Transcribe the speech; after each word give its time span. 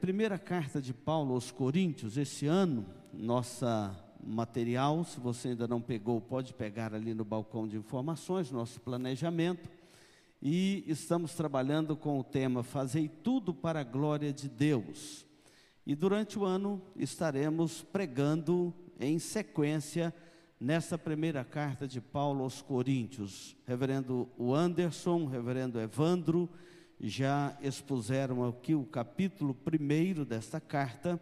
Primeira 0.00 0.38
carta 0.38 0.82
de 0.82 0.92
Paulo 0.92 1.34
aos 1.34 1.50
Coríntios, 1.50 2.18
esse 2.18 2.46
ano, 2.46 2.84
nossa 3.12 3.96
material, 4.22 5.02
se 5.04 5.18
você 5.18 5.48
ainda 5.48 5.66
não 5.66 5.80
pegou, 5.80 6.20
pode 6.20 6.52
pegar 6.52 6.92
ali 6.92 7.14
no 7.14 7.24
balcão 7.24 7.66
de 7.66 7.76
informações, 7.76 8.50
nosso 8.50 8.80
planejamento. 8.80 9.70
E 10.42 10.84
estamos 10.86 11.34
trabalhando 11.34 11.96
com 11.96 12.18
o 12.18 12.24
tema 12.24 12.62
Fazei 12.62 13.08
tudo 13.08 13.54
para 13.54 13.80
a 13.80 13.84
glória 13.84 14.30
de 14.30 14.46
Deus. 14.46 15.24
E 15.86 15.94
durante 15.94 16.38
o 16.38 16.44
ano 16.44 16.82
estaremos 16.96 17.82
pregando 17.82 18.74
em 19.00 19.18
sequência 19.18 20.12
nessa 20.60 20.98
primeira 20.98 21.44
carta 21.44 21.88
de 21.88 22.00
Paulo 22.00 22.42
aos 22.42 22.60
Coríntios. 22.60 23.56
Reverendo 23.66 24.28
Anderson, 24.38 25.24
reverendo 25.24 25.80
Evandro, 25.80 26.50
já 27.00 27.56
expuseram 27.60 28.46
aqui 28.46 28.74
o 28.74 28.84
capítulo 28.84 29.54
primeiro 29.54 30.24
desta 30.24 30.60
carta 30.60 31.20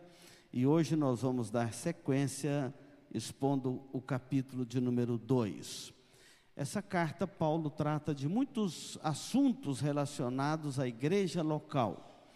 e 0.53 0.67
hoje 0.67 0.97
nós 0.97 1.23
vamos 1.23 1.51
dar 1.51 1.73
sequência 1.73 2.73
expondo 3.13 3.83
o 3.93 4.01
capítulo 4.01 4.65
de 4.65 4.81
número 4.81 5.19
2. 5.19 5.93
Essa 6.55 6.83
carta, 6.83 7.27
Paulo 7.27 7.71
trata 7.71 8.15
de 8.15 8.29
muitos 8.29 8.99
assuntos 9.03 9.81
relacionados 9.81 10.79
à 10.79 10.87
igreja 10.87 11.43
local, 11.43 12.31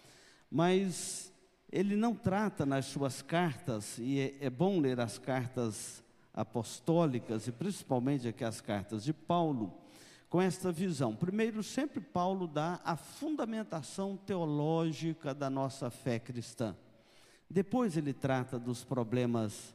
mas 0.51 1.33
ele 1.71 1.97
não 1.97 2.15
trata 2.15 2.65
nas 2.65 2.87
suas 2.87 3.21
cartas, 3.21 3.99
e 3.99 4.19
é, 4.19 4.47
é 4.47 4.51
bom 4.51 4.81
ler 4.81 4.99
as 5.01 5.19
cartas 5.19 6.03
apostólicas 6.33 7.47
e 7.47 7.53
principalmente 7.53 8.29
aqui 8.29 8.45
as 8.45 8.61
cartas 8.61 9.05
de 9.05 9.13
Paulo, 9.13 9.73
com 10.37 10.43
esta 10.43 10.71
visão. 10.71 11.17
Primeiro, 11.17 11.63
sempre 11.63 11.99
Paulo 11.99 12.47
dá 12.47 12.79
a 12.85 12.95
fundamentação 12.95 14.19
teológica 14.19 15.33
da 15.33 15.49
nossa 15.49 15.89
fé 15.89 16.19
cristã. 16.19 16.77
Depois 17.49 17.97
ele 17.97 18.13
trata 18.13 18.59
dos 18.59 18.85
problemas 18.85 19.75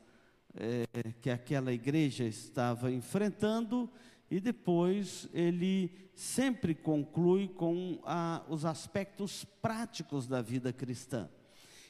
é, 0.54 0.86
que 1.20 1.32
aquela 1.32 1.74
igreja 1.74 2.26
estava 2.26 2.92
enfrentando 2.92 3.90
e 4.30 4.40
depois 4.40 5.28
ele 5.34 5.92
sempre 6.14 6.76
conclui 6.76 7.48
com 7.48 8.00
a, 8.06 8.44
os 8.48 8.64
aspectos 8.64 9.44
práticos 9.64 10.28
da 10.28 10.44
vida 10.44 10.72
cristã. 10.72 11.28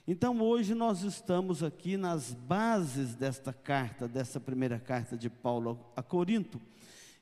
Então 0.07 0.39
hoje 0.39 0.73
nós 0.73 1.01
estamos 1.01 1.61
aqui 1.61 1.97
nas 1.97 2.33
bases 2.33 3.15
desta 3.15 3.51
carta, 3.51 4.07
dessa 4.07 4.39
primeira 4.39 4.79
carta 4.79 5.17
de 5.17 5.29
Paulo 5.29 5.77
a 5.93 6.01
Corinto, 6.01 6.61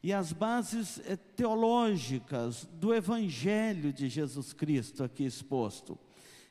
e 0.01 0.13
as 0.13 0.31
bases 0.31 1.01
eh, 1.05 1.17
teológicas 1.35 2.67
do 2.73 2.93
Evangelho 2.93 3.91
de 3.91 4.07
Jesus 4.07 4.53
Cristo 4.53 5.03
aqui 5.03 5.25
exposto. 5.25 5.97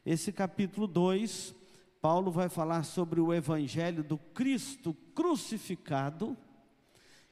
Esse 0.05 0.33
capítulo 0.33 0.87
2, 0.87 1.55
Paulo 2.01 2.31
vai 2.31 2.49
falar 2.49 2.83
sobre 2.83 3.21
o 3.21 3.33
Evangelho 3.33 4.03
do 4.03 4.19
Cristo 4.19 4.95
crucificado, 5.15 6.37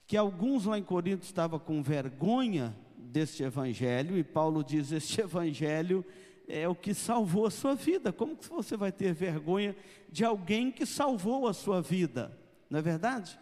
que 0.06 0.16
alguns 0.16 0.64
lá 0.64 0.78
em 0.78 0.82
Corinto 0.82 1.24
estavam 1.24 1.58
com 1.58 1.82
vergonha 1.82 2.74
deste 2.96 3.42
Evangelho, 3.42 4.16
e 4.16 4.24
Paulo 4.24 4.64
diz: 4.64 4.92
Este 4.92 5.20
Evangelho 5.20 6.04
é 6.48 6.66
o 6.68 6.74
que 6.74 6.94
salvou 6.94 7.46
a 7.46 7.50
sua 7.50 7.74
vida. 7.74 8.12
Como 8.12 8.36
que 8.36 8.48
você 8.48 8.76
vai 8.76 8.92
ter 8.92 9.12
vergonha 9.12 9.76
de 10.10 10.24
alguém 10.24 10.70
que 10.70 10.86
salvou 10.86 11.46
a 11.46 11.52
sua 11.52 11.82
vida? 11.82 12.36
Não 12.70 12.78
é 12.78 12.82
verdade? 12.82 13.38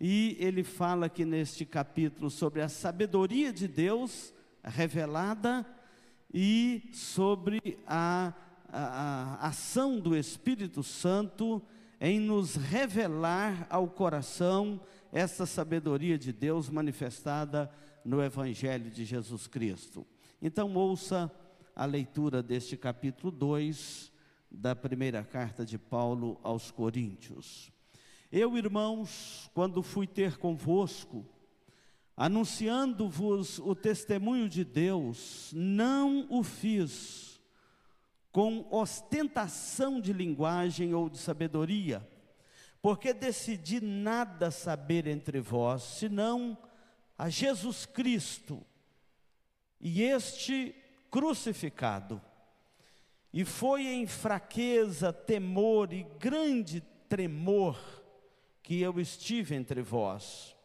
E 0.00 0.36
ele 0.38 0.62
fala 0.62 1.06
aqui 1.06 1.24
neste 1.24 1.64
capítulo 1.64 2.30
sobre 2.30 2.60
a 2.60 2.68
sabedoria 2.68 3.52
de 3.52 3.66
Deus 3.66 4.32
revelada 4.62 5.64
e 6.32 6.90
sobre 6.92 7.78
a, 7.86 8.34
a, 8.68 9.38
a 9.40 9.48
ação 9.48 9.98
do 9.98 10.16
Espírito 10.16 10.82
Santo 10.82 11.62
em 12.00 12.20
nos 12.20 12.56
revelar 12.56 13.66
ao 13.70 13.88
coração 13.88 14.80
essa 15.12 15.46
sabedoria 15.46 16.18
de 16.18 16.32
Deus 16.32 16.68
manifestada 16.68 17.70
no 18.04 18.22
Evangelho 18.22 18.90
de 18.90 19.04
Jesus 19.04 19.46
Cristo. 19.46 20.06
Então, 20.42 20.74
ouça 20.74 21.32
a 21.74 21.86
leitura 21.86 22.42
deste 22.42 22.76
capítulo 22.76 23.30
2 23.30 24.12
da 24.50 24.76
primeira 24.76 25.24
carta 25.24 25.64
de 25.64 25.78
Paulo 25.78 26.38
aos 26.42 26.70
Coríntios. 26.70 27.72
Eu, 28.38 28.54
irmãos, 28.58 29.50
quando 29.54 29.82
fui 29.82 30.06
ter 30.06 30.36
convosco, 30.36 31.24
anunciando-vos 32.14 33.58
o 33.60 33.74
testemunho 33.74 34.46
de 34.46 34.62
Deus, 34.62 35.50
não 35.56 36.26
o 36.28 36.42
fiz 36.42 37.40
com 38.30 38.68
ostentação 38.70 40.02
de 40.02 40.12
linguagem 40.12 40.92
ou 40.92 41.08
de 41.08 41.16
sabedoria, 41.16 42.06
porque 42.82 43.14
decidi 43.14 43.80
nada 43.80 44.50
saber 44.50 45.06
entre 45.06 45.40
vós, 45.40 45.82
senão 45.82 46.58
a 47.16 47.30
Jesus 47.30 47.86
Cristo 47.86 48.62
e 49.80 50.02
este 50.02 50.74
crucificado. 51.10 52.20
E 53.32 53.46
foi 53.46 53.86
em 53.86 54.06
fraqueza, 54.06 55.10
temor 55.10 55.90
e 55.90 56.02
grande 56.18 56.82
tremor 57.08 57.95
que 58.66 58.80
eu 58.80 58.98
estive 58.98 59.54
entre 59.54 59.80
vós. 59.80 60.56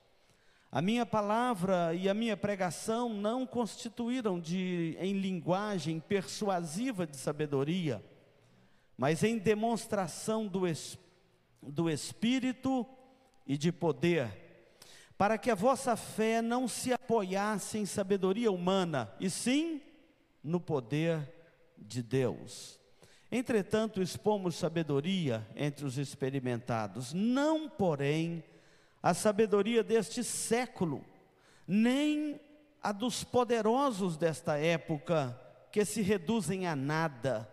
A 0.72 0.81
minha 0.81 1.06
palavra 1.06 1.94
e 1.94 2.09
a 2.09 2.16
minha 2.16 2.35
pregação 2.35 3.13
não 3.13 3.45
constituíram 3.45 4.39
de 4.39 4.97
em 5.00 5.13
linguagem 5.19 6.00
persuasiva 6.00 7.06
de 7.06 7.16
sabedoria, 7.16 8.03
mas 8.97 9.23
em 9.23 9.38
demonstração 9.38 10.47
do, 10.47 10.62
do 11.62 11.88
espírito 11.91 12.88
e 13.45 13.56
de 13.56 13.72
poder, 13.72 14.31
para 15.16 15.38
que 15.38 15.51
a 15.51 15.56
vossa 15.56 15.95
fé 15.95 16.41
não 16.41 16.68
se 16.68 16.91
apoiasse 16.91 17.78
em 17.78 17.85
sabedoria 17.85 18.51
humana, 18.51 19.13
e 19.19 19.29
sim 19.29 19.79
no 20.44 20.59
poder 20.59 21.31
de 21.78 22.01
Deus. 22.01 22.81
Entretanto, 23.31 24.02
expomos 24.02 24.56
sabedoria 24.56 25.47
entre 25.56 25.86
os 25.86 25.97
experimentados, 25.97 27.14
não, 27.14 27.69
porém, 27.69 28.44
a 29.02 29.14
sabedoria 29.14 29.81
deste 29.81 30.22
século, 30.22 31.06
nem 31.66 32.42
a 32.84 32.92
dos 32.92 33.24
poderosos 33.24 34.18
desta 34.18 34.58
época, 34.58 35.40
que 35.72 35.86
se 35.86 36.02
reduzem 36.02 36.68
a 36.68 36.75
nada. 36.75 37.50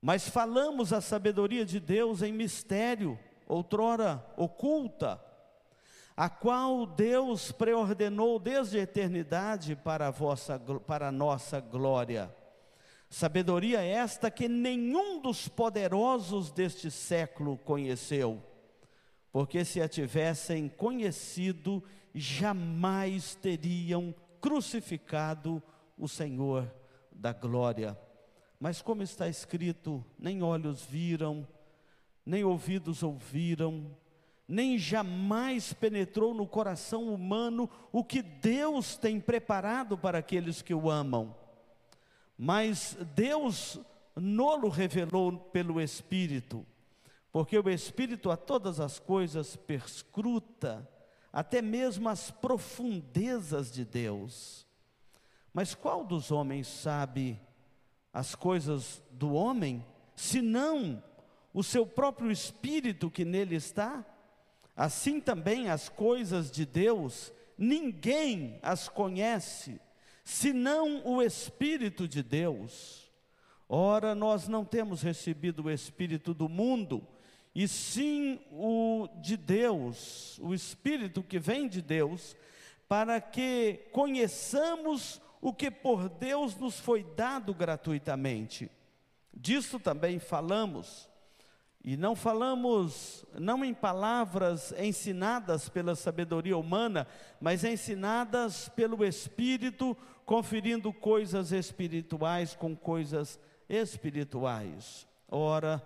Mas 0.00 0.26
falamos 0.26 0.90
a 0.90 1.02
sabedoria 1.02 1.66
de 1.66 1.78
Deus 1.78 2.22
em 2.22 2.32
mistério, 2.32 3.18
outrora 3.46 4.24
oculta, 4.38 5.22
a 6.16 6.30
qual 6.30 6.86
Deus 6.86 7.52
preordenou 7.52 8.38
desde 8.38 8.78
a 8.78 8.82
eternidade 8.82 9.76
para 9.76 10.06
a, 10.08 10.10
vossa, 10.10 10.58
para 10.58 11.08
a 11.08 11.12
nossa 11.12 11.60
glória 11.60 12.34
Sabedoria 13.12 13.82
esta 13.82 14.30
que 14.30 14.48
nenhum 14.48 15.20
dos 15.20 15.46
poderosos 15.46 16.50
deste 16.50 16.90
século 16.90 17.58
conheceu, 17.58 18.42
porque 19.30 19.66
se 19.66 19.82
a 19.82 19.86
tivessem 19.86 20.66
conhecido, 20.66 21.84
jamais 22.14 23.34
teriam 23.34 24.14
crucificado 24.40 25.62
o 25.98 26.08
Senhor 26.08 26.74
da 27.12 27.34
glória. 27.34 27.98
Mas 28.58 28.80
como 28.80 29.02
está 29.02 29.28
escrito, 29.28 30.02
nem 30.18 30.42
olhos 30.42 30.82
viram, 30.82 31.46
nem 32.24 32.44
ouvidos 32.44 33.02
ouviram, 33.02 33.94
nem 34.48 34.78
jamais 34.78 35.74
penetrou 35.74 36.32
no 36.32 36.46
coração 36.46 37.12
humano 37.12 37.68
o 37.92 38.02
que 38.02 38.22
Deus 38.22 38.96
tem 38.96 39.20
preparado 39.20 39.98
para 39.98 40.16
aqueles 40.16 40.62
que 40.62 40.72
o 40.72 40.90
amam 40.90 41.41
mas 42.36 42.96
Deus 43.14 43.78
nolo 44.16 44.68
revelou 44.68 45.38
pelo 45.38 45.80
Espírito, 45.80 46.66
porque 47.30 47.58
o 47.58 47.68
Espírito 47.70 48.30
a 48.30 48.36
todas 48.36 48.80
as 48.80 48.98
coisas 48.98 49.56
perscruta, 49.56 50.88
até 51.32 51.62
mesmo 51.62 52.08
as 52.08 52.30
profundezas 52.30 53.72
de 53.72 53.84
Deus. 53.84 54.66
Mas 55.52 55.74
qual 55.74 56.04
dos 56.04 56.30
homens 56.30 56.66
sabe 56.66 57.40
as 58.12 58.34
coisas 58.34 59.02
do 59.10 59.32
homem, 59.32 59.84
senão 60.14 61.02
o 61.54 61.62
seu 61.62 61.86
próprio 61.86 62.30
espírito 62.30 63.10
que 63.10 63.24
nele 63.24 63.56
está? 63.56 64.04
Assim 64.76 65.20
também 65.20 65.68
as 65.68 65.88
coisas 65.88 66.50
de 66.50 66.64
Deus, 66.64 67.32
ninguém 67.56 68.58
as 68.62 68.88
conhece, 68.88 69.80
senão 70.24 71.02
o 71.04 71.22
Espírito 71.22 72.06
de 72.06 72.22
Deus. 72.22 73.10
Ora, 73.68 74.14
nós 74.14 74.48
não 74.48 74.64
temos 74.64 75.02
recebido 75.02 75.64
o 75.64 75.70
Espírito 75.70 76.34
do 76.34 76.48
mundo, 76.48 77.06
e 77.54 77.66
sim 77.68 78.40
o 78.50 79.08
de 79.20 79.36
Deus, 79.36 80.38
o 80.40 80.54
Espírito 80.54 81.22
que 81.22 81.38
vem 81.38 81.68
de 81.68 81.82
Deus, 81.82 82.36
para 82.88 83.20
que 83.20 83.88
conheçamos 83.92 85.20
o 85.40 85.52
que 85.52 85.70
por 85.70 86.08
Deus 86.08 86.56
nos 86.56 86.78
foi 86.78 87.02
dado 87.02 87.54
gratuitamente. 87.54 88.70
Disso 89.34 89.80
também 89.80 90.18
falamos, 90.18 91.08
e 91.84 91.96
não 91.96 92.14
falamos 92.14 93.24
não 93.38 93.64
em 93.64 93.74
palavras 93.74 94.72
ensinadas 94.78 95.68
pela 95.68 95.96
sabedoria 95.96 96.56
humana, 96.56 97.06
mas 97.40 97.64
ensinadas 97.64 98.68
pelo 98.68 99.04
Espírito, 99.04 99.96
conferindo 100.24 100.92
coisas 100.92 101.50
espirituais 101.50 102.54
com 102.54 102.76
coisas 102.76 103.38
espirituais. 103.68 105.08
Ora, 105.28 105.82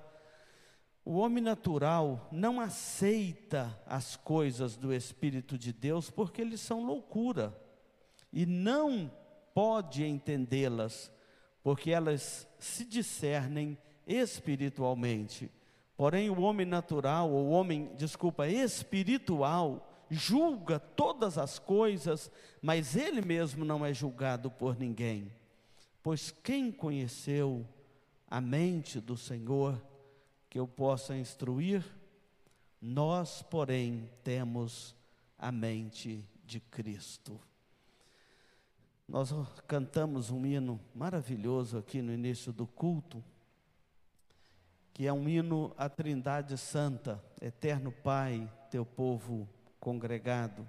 o 1.03 1.17
homem 1.17 1.43
natural 1.43 2.29
não 2.31 2.61
aceita 2.61 3.81
as 3.87 4.17
coisas 4.17 4.77
do 4.77 4.93
Espírito 4.93 5.57
de 5.57 5.73
Deus 5.73 6.11
porque 6.11 6.43
eles 6.43 6.61
são 6.61 6.85
loucura 6.85 7.57
e 8.31 8.45
não 8.45 9.11
pode 9.55 10.05
entendê-las 10.05 11.11
porque 11.63 11.91
elas 11.91 12.47
se 12.59 12.85
discernem 12.85 13.79
espiritualmente. 14.07 15.51
Porém, 15.97 16.29
o 16.29 16.41
homem 16.41 16.67
natural, 16.67 17.31
ou 17.31 17.47
o 17.47 17.51
homem, 17.51 17.91
desculpa, 17.97 18.47
espiritual, 18.47 19.89
julga 20.11 20.79
todas 20.79 21.39
as 21.39 21.59
coisas, 21.59 22.31
mas 22.61 22.95
ele 22.95 23.23
mesmo 23.23 23.65
não 23.65 23.85
é 23.85 23.95
julgado 23.95 24.51
por 24.51 24.79
ninguém. 24.79 25.33
Pois 26.03 26.31
quem 26.31 26.71
conheceu 26.71 27.67
a 28.29 28.41
mente 28.41 29.01
do 29.01 29.17
Senhor 29.17 29.81
que 30.51 30.59
eu 30.59 30.69
possa 30.69 31.17
instruir? 31.17 31.85
Nós, 32.81 33.43
porém, 33.43 34.09
temos 34.23 34.95
a 35.39 35.51
mente 35.51 36.25
de 36.45 36.61
Cristo. 36.61 37.41
Nós 39.09 39.33
cantamos 39.67 40.31
um 40.31 40.45
hino 40.45 40.81
maravilhoso 40.95 41.79
aqui 41.79 42.03
no 42.03 42.13
início 42.13 42.53
do 42.53 42.67
culto, 42.67 43.23
que 44.97 45.07
é 45.07 45.13
um 45.13 45.29
hino 45.29 45.75
à 45.77 45.91
Trindade 45.91 46.57
Santa, 46.57 47.23
Eterno 47.39 47.93
Pai, 47.93 48.51
teu 48.71 48.87
povo 48.87 49.47
congregado. 49.79 50.67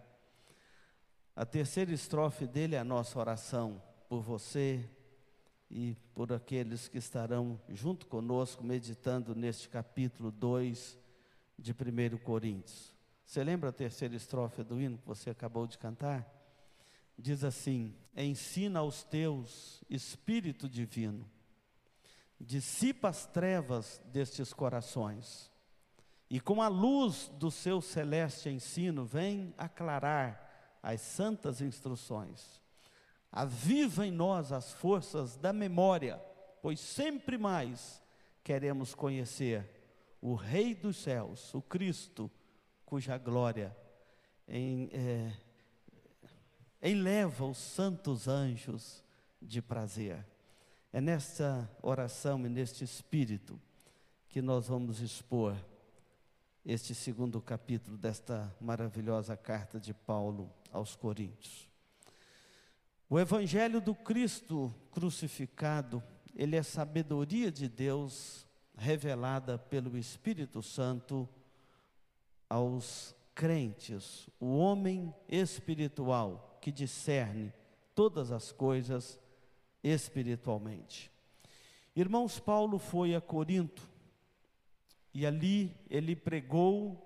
A 1.33 1.45
terceira 1.45 1.93
estrofe 1.93 2.45
dele 2.45 2.75
é 2.75 2.79
a 2.79 2.83
nossa 2.83 3.17
oração 3.17 3.81
por 4.09 4.21
você 4.21 4.83
e 5.71 5.95
por 6.13 6.33
aqueles 6.33 6.89
que 6.89 6.97
estarão 6.97 7.57
junto 7.69 8.05
conosco 8.05 8.65
meditando 8.65 9.33
neste 9.33 9.69
capítulo 9.69 10.29
2 10.29 10.99
de 11.57 11.71
1 11.71 12.17
Coríntios. 12.17 12.93
Você 13.23 13.41
lembra 13.45 13.69
a 13.69 13.71
terceira 13.71 14.13
estrofe 14.13 14.61
do 14.61 14.81
hino 14.81 14.97
que 14.97 15.07
você 15.07 15.29
acabou 15.29 15.65
de 15.65 15.77
cantar? 15.77 16.29
diz 17.17 17.45
assim: 17.45 17.95
Ensina 18.13 18.79
aos 18.79 19.05
teus, 19.05 19.81
Espírito 19.89 20.67
Divino, 20.67 21.25
dissipa 22.39 23.09
as 23.09 23.25
trevas 23.25 24.01
destes 24.05 24.53
corações, 24.53 25.51
e 26.29 26.39
com 26.39 26.61
a 26.61 26.67
luz 26.67 27.31
do 27.35 27.49
seu 27.49 27.81
celeste 27.81 28.49
ensino, 28.49 29.05
vem 29.05 29.53
aclarar 29.57 30.77
as 30.83 31.01
santas 31.01 31.61
instruções. 31.61 32.61
Aviva 33.31 34.05
em 34.05 34.11
nós 34.11 34.51
as 34.51 34.73
forças 34.73 35.37
da 35.37 35.53
memória, 35.53 36.21
pois 36.61 36.79
sempre 36.79 37.37
mais 37.37 38.01
queremos 38.43 38.93
conhecer 38.93 39.69
o 40.21 40.35
Rei 40.35 40.73
dos 40.75 40.97
céus, 40.97 41.53
o 41.53 41.61
Cristo, 41.61 42.29
cuja 42.85 43.17
glória 43.17 43.75
em, 44.47 44.89
é, 44.93 45.33
eleva 46.81 47.45
os 47.45 47.57
santos 47.57 48.27
anjos 48.27 49.03
de 49.41 49.61
prazer. 49.61 50.25
É 50.97 50.99
nesta 50.99 51.69
oração 51.83 52.43
e 52.43 52.49
neste 52.49 52.83
espírito 52.83 53.61
que 54.27 54.41
nós 54.41 54.67
vamos 54.67 54.99
expor 54.99 55.55
este 56.65 56.95
segundo 56.95 57.39
capítulo 57.39 57.95
desta 57.95 58.51
maravilhosa 58.59 59.37
carta 59.37 59.79
de 59.79 59.93
Paulo 59.93 60.51
aos 60.71 60.95
Coríntios. 60.95 61.69
O 63.07 63.19
Evangelho 63.19 63.79
do 63.79 63.93
Cristo 63.93 64.73
crucificado, 64.89 66.01
ele 66.33 66.55
é 66.55 66.63
sabedoria 66.63 67.51
de 67.51 67.69
Deus 67.69 68.47
revelada 68.75 69.55
pelo 69.55 69.95
Espírito 69.99 70.63
Santo 70.63 71.29
aos 72.49 73.15
crentes, 73.35 74.27
o 74.39 74.57
homem 74.57 75.13
espiritual 75.29 76.57
que 76.59 76.71
discerne 76.71 77.53
todas 77.93 78.31
as 78.31 78.51
coisas 78.51 79.19
espiritualmente. 79.87 81.11
Irmãos, 81.95 82.39
Paulo 82.39 82.77
foi 82.77 83.15
a 83.15 83.21
Corinto 83.21 83.87
e 85.13 85.25
ali 85.25 85.75
ele 85.89 86.15
pregou 86.15 87.03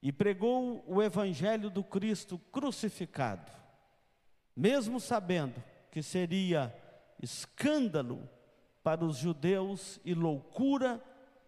e 0.00 0.12
pregou 0.12 0.84
o 0.86 1.02
evangelho 1.02 1.68
do 1.68 1.82
Cristo 1.82 2.38
crucificado, 2.52 3.50
mesmo 4.56 5.00
sabendo 5.00 5.62
que 5.90 6.02
seria 6.02 6.74
escândalo 7.20 8.28
para 8.82 9.04
os 9.04 9.16
judeus 9.16 10.00
e 10.04 10.14
loucura 10.14 11.02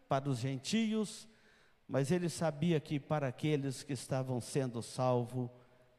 para 0.09 0.29
os 0.29 0.39
gentios, 0.39 1.29
mas 1.87 2.11
ele 2.11 2.29
sabia 2.29 2.81
que 2.81 2.99
para 2.99 3.29
aqueles 3.29 3.83
que 3.83 3.93
estavam 3.93 4.41
sendo 4.41 4.83
salvos, 4.83 5.49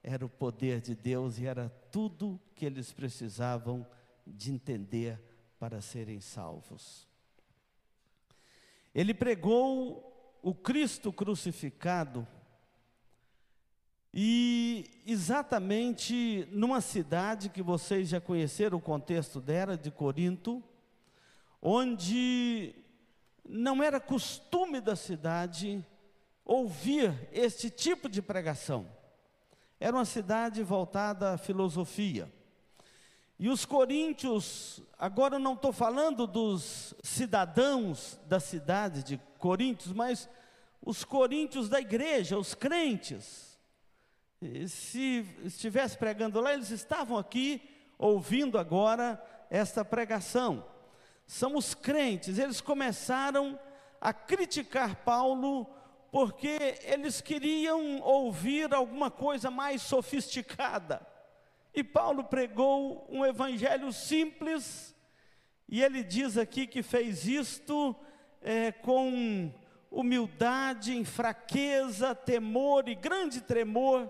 era 0.03 0.25
o 0.25 0.29
poder 0.29 0.81
de 0.81 0.95
Deus 0.95 1.39
e 1.39 1.45
era 1.45 1.69
tudo 1.91 2.39
que 2.55 2.65
eles 2.65 2.91
precisavam 2.91 3.85
de 4.25 4.51
entender 4.51 5.19
para 5.59 5.81
serem 5.81 6.19
salvos. 6.19 7.07
Ele 8.93 9.13
pregou 9.13 10.39
o 10.41 10.53
Cristo 10.53 11.13
crucificado 11.13 12.27
e 14.13 15.03
exatamente 15.05 16.47
numa 16.51 16.81
cidade 16.81 17.49
que 17.49 17.61
vocês 17.61 18.09
já 18.09 18.19
conheceram 18.19 18.77
o 18.77 18.81
contexto 18.81 19.39
dela, 19.39 19.77
de 19.77 19.89
Corinto, 19.89 20.61
onde 21.61 22.75
não 23.47 23.81
era 23.81 23.99
costume 23.99 24.81
da 24.81 24.95
cidade 24.95 25.85
ouvir 26.43 27.29
este 27.31 27.69
tipo 27.69 28.09
de 28.09 28.21
pregação. 28.21 28.89
Era 29.79 29.95
uma 29.95 30.05
cidade 30.05 30.61
voltada 30.61 31.33
à 31.33 31.37
filosofia. 31.37 32.31
E 33.41 33.49
os 33.49 33.65
coríntios, 33.65 34.83
agora 34.99 35.37
eu 35.37 35.39
não 35.39 35.53
estou 35.53 35.73
falando 35.73 36.27
dos 36.27 36.93
cidadãos 37.01 38.19
da 38.27 38.39
cidade 38.39 39.01
de 39.01 39.19
Coríntios, 39.39 39.91
mas 39.91 40.29
os 40.79 41.03
coríntios 41.03 41.67
da 41.67 41.79
igreja, 41.81 42.37
os 42.37 42.53
crentes. 42.53 43.59
Se 44.67 45.25
estivesse 45.43 45.97
pregando 45.97 46.39
lá, 46.39 46.53
eles 46.53 46.69
estavam 46.69 47.17
aqui 47.17 47.67
ouvindo 47.97 48.59
agora 48.59 49.19
esta 49.49 49.83
pregação. 49.83 50.63
São 51.25 51.55
os 51.55 51.73
crentes, 51.73 52.37
eles 52.37 52.61
começaram 52.61 53.59
a 53.99 54.13
criticar 54.13 54.97
Paulo 54.97 55.65
porque 56.11 56.77
eles 56.83 57.21
queriam 57.21 58.01
ouvir 58.01 58.71
alguma 58.71 59.09
coisa 59.09 59.49
mais 59.49 59.81
sofisticada. 59.81 61.09
E 61.73 61.83
Paulo 61.83 62.23
pregou 62.25 63.07
um 63.09 63.25
evangelho 63.25 63.93
simples, 63.93 64.95
e 65.67 65.81
ele 65.81 66.03
diz 66.03 66.37
aqui 66.37 66.67
que 66.67 66.83
fez 66.83 67.25
isto 67.25 67.95
é, 68.41 68.71
com 68.71 69.51
humildade, 69.89 70.95
em 70.95 71.05
fraqueza, 71.05 72.13
temor 72.13 72.89
e 72.89 72.95
grande 72.95 73.41
tremor, 73.41 74.09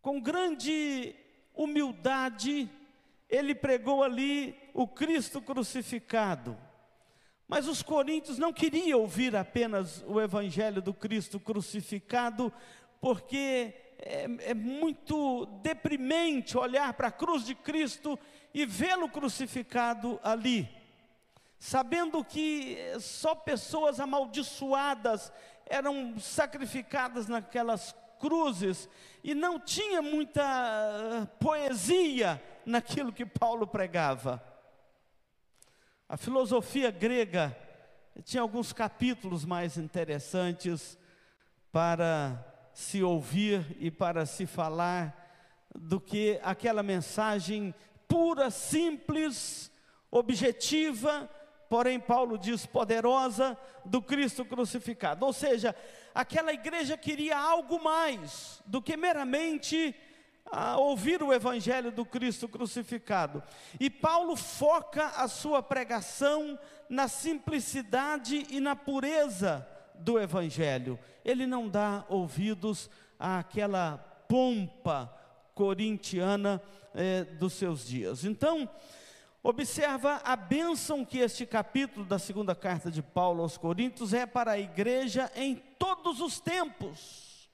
com 0.00 0.20
grande 0.20 1.16
humildade, 1.54 2.68
ele 3.28 3.54
pregou 3.54 4.02
ali 4.02 4.54
o 4.74 4.86
Cristo 4.86 5.40
crucificado. 5.40 6.58
Mas 7.48 7.66
os 7.66 7.82
coríntios 7.82 8.36
não 8.36 8.52
queriam 8.52 9.00
ouvir 9.00 9.34
apenas 9.34 10.02
o 10.06 10.20
evangelho 10.20 10.82
do 10.82 10.92
Cristo 10.92 11.40
crucificado, 11.40 12.52
porque 13.00 13.74
é, 14.06 14.50
é 14.50 14.54
muito 14.54 15.46
deprimente 15.62 16.58
olhar 16.58 16.92
para 16.92 17.08
a 17.08 17.12
cruz 17.12 17.44
de 17.44 17.54
Cristo 17.54 18.18
e 18.52 18.66
vê-lo 18.66 19.08
crucificado 19.08 20.20
ali, 20.22 20.68
sabendo 21.58 22.22
que 22.22 22.76
só 23.00 23.34
pessoas 23.34 23.98
amaldiçoadas 23.98 25.32
eram 25.64 26.18
sacrificadas 26.18 27.28
naquelas 27.28 27.96
cruzes 28.20 28.88
e 29.22 29.34
não 29.34 29.58
tinha 29.58 30.02
muita 30.02 31.26
poesia 31.40 32.42
naquilo 32.66 33.12
que 33.12 33.24
Paulo 33.24 33.66
pregava. 33.66 34.42
A 36.06 36.18
filosofia 36.18 36.90
grega 36.90 37.56
tinha 38.22 38.42
alguns 38.42 38.70
capítulos 38.70 39.46
mais 39.46 39.78
interessantes 39.78 40.98
para 41.72 42.53
se 42.74 43.02
ouvir 43.04 43.64
e 43.78 43.88
para 43.88 44.26
se 44.26 44.46
falar 44.46 45.16
do 45.74 46.00
que 46.00 46.40
aquela 46.42 46.82
mensagem 46.82 47.72
pura, 48.08 48.50
simples, 48.50 49.70
objetiva, 50.10 51.30
porém 51.68 52.00
Paulo 52.00 52.36
diz 52.36 52.66
poderosa, 52.66 53.56
do 53.84 54.02
Cristo 54.02 54.44
crucificado. 54.44 55.24
Ou 55.24 55.32
seja, 55.32 55.74
aquela 56.14 56.52
igreja 56.52 56.96
queria 56.96 57.38
algo 57.38 57.82
mais 57.82 58.60
do 58.66 58.82
que 58.82 58.96
meramente 58.96 59.94
a 60.50 60.76
ouvir 60.76 61.22
o 61.22 61.32
evangelho 61.32 61.92
do 61.92 62.04
Cristo 62.04 62.48
crucificado. 62.48 63.42
E 63.78 63.88
Paulo 63.88 64.36
foca 64.36 65.06
a 65.16 65.28
sua 65.28 65.62
pregação 65.62 66.58
na 66.88 67.08
simplicidade 67.08 68.46
e 68.50 68.60
na 68.60 68.76
pureza 68.76 69.66
do 69.94 70.18
evangelho. 70.18 70.98
Ele 71.24 71.46
não 71.46 71.68
dá 71.68 72.04
ouvidos 72.08 72.90
àquela 73.18 73.98
pompa 74.28 75.12
corintiana 75.54 76.60
eh, 76.94 77.24
dos 77.24 77.52
seus 77.54 77.86
dias. 77.86 78.24
Então, 78.24 78.68
observa 79.42 80.20
a 80.24 80.34
bênção 80.36 81.04
que 81.04 81.18
este 81.18 81.46
capítulo 81.46 82.04
da 82.04 82.18
segunda 82.18 82.54
carta 82.54 82.90
de 82.90 83.02
Paulo 83.02 83.42
aos 83.42 83.56
Coríntios 83.56 84.12
é 84.12 84.26
para 84.26 84.52
a 84.52 84.58
igreja 84.58 85.30
em 85.36 85.56
todos 85.78 86.20
os 86.20 86.40
tempos. 86.40 87.48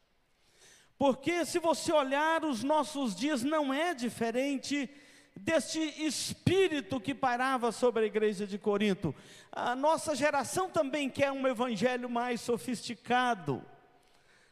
Porque 0.98 1.46
se 1.46 1.58
você 1.58 1.92
olhar 1.92 2.44
os 2.44 2.62
nossos 2.62 3.14
dias, 3.14 3.42
não 3.42 3.72
é 3.72 3.94
diferente 3.94 4.88
deste 5.36 5.78
espírito 6.04 7.00
que 7.00 7.14
parava 7.14 7.72
sobre 7.72 8.04
a 8.04 8.06
igreja 8.06 8.46
de 8.46 8.58
Corinto. 8.58 9.14
A 9.50 9.74
nossa 9.74 10.14
geração 10.14 10.68
também 10.68 11.08
quer 11.08 11.32
um 11.32 11.46
evangelho 11.46 12.08
mais 12.08 12.40
sofisticado. 12.40 13.64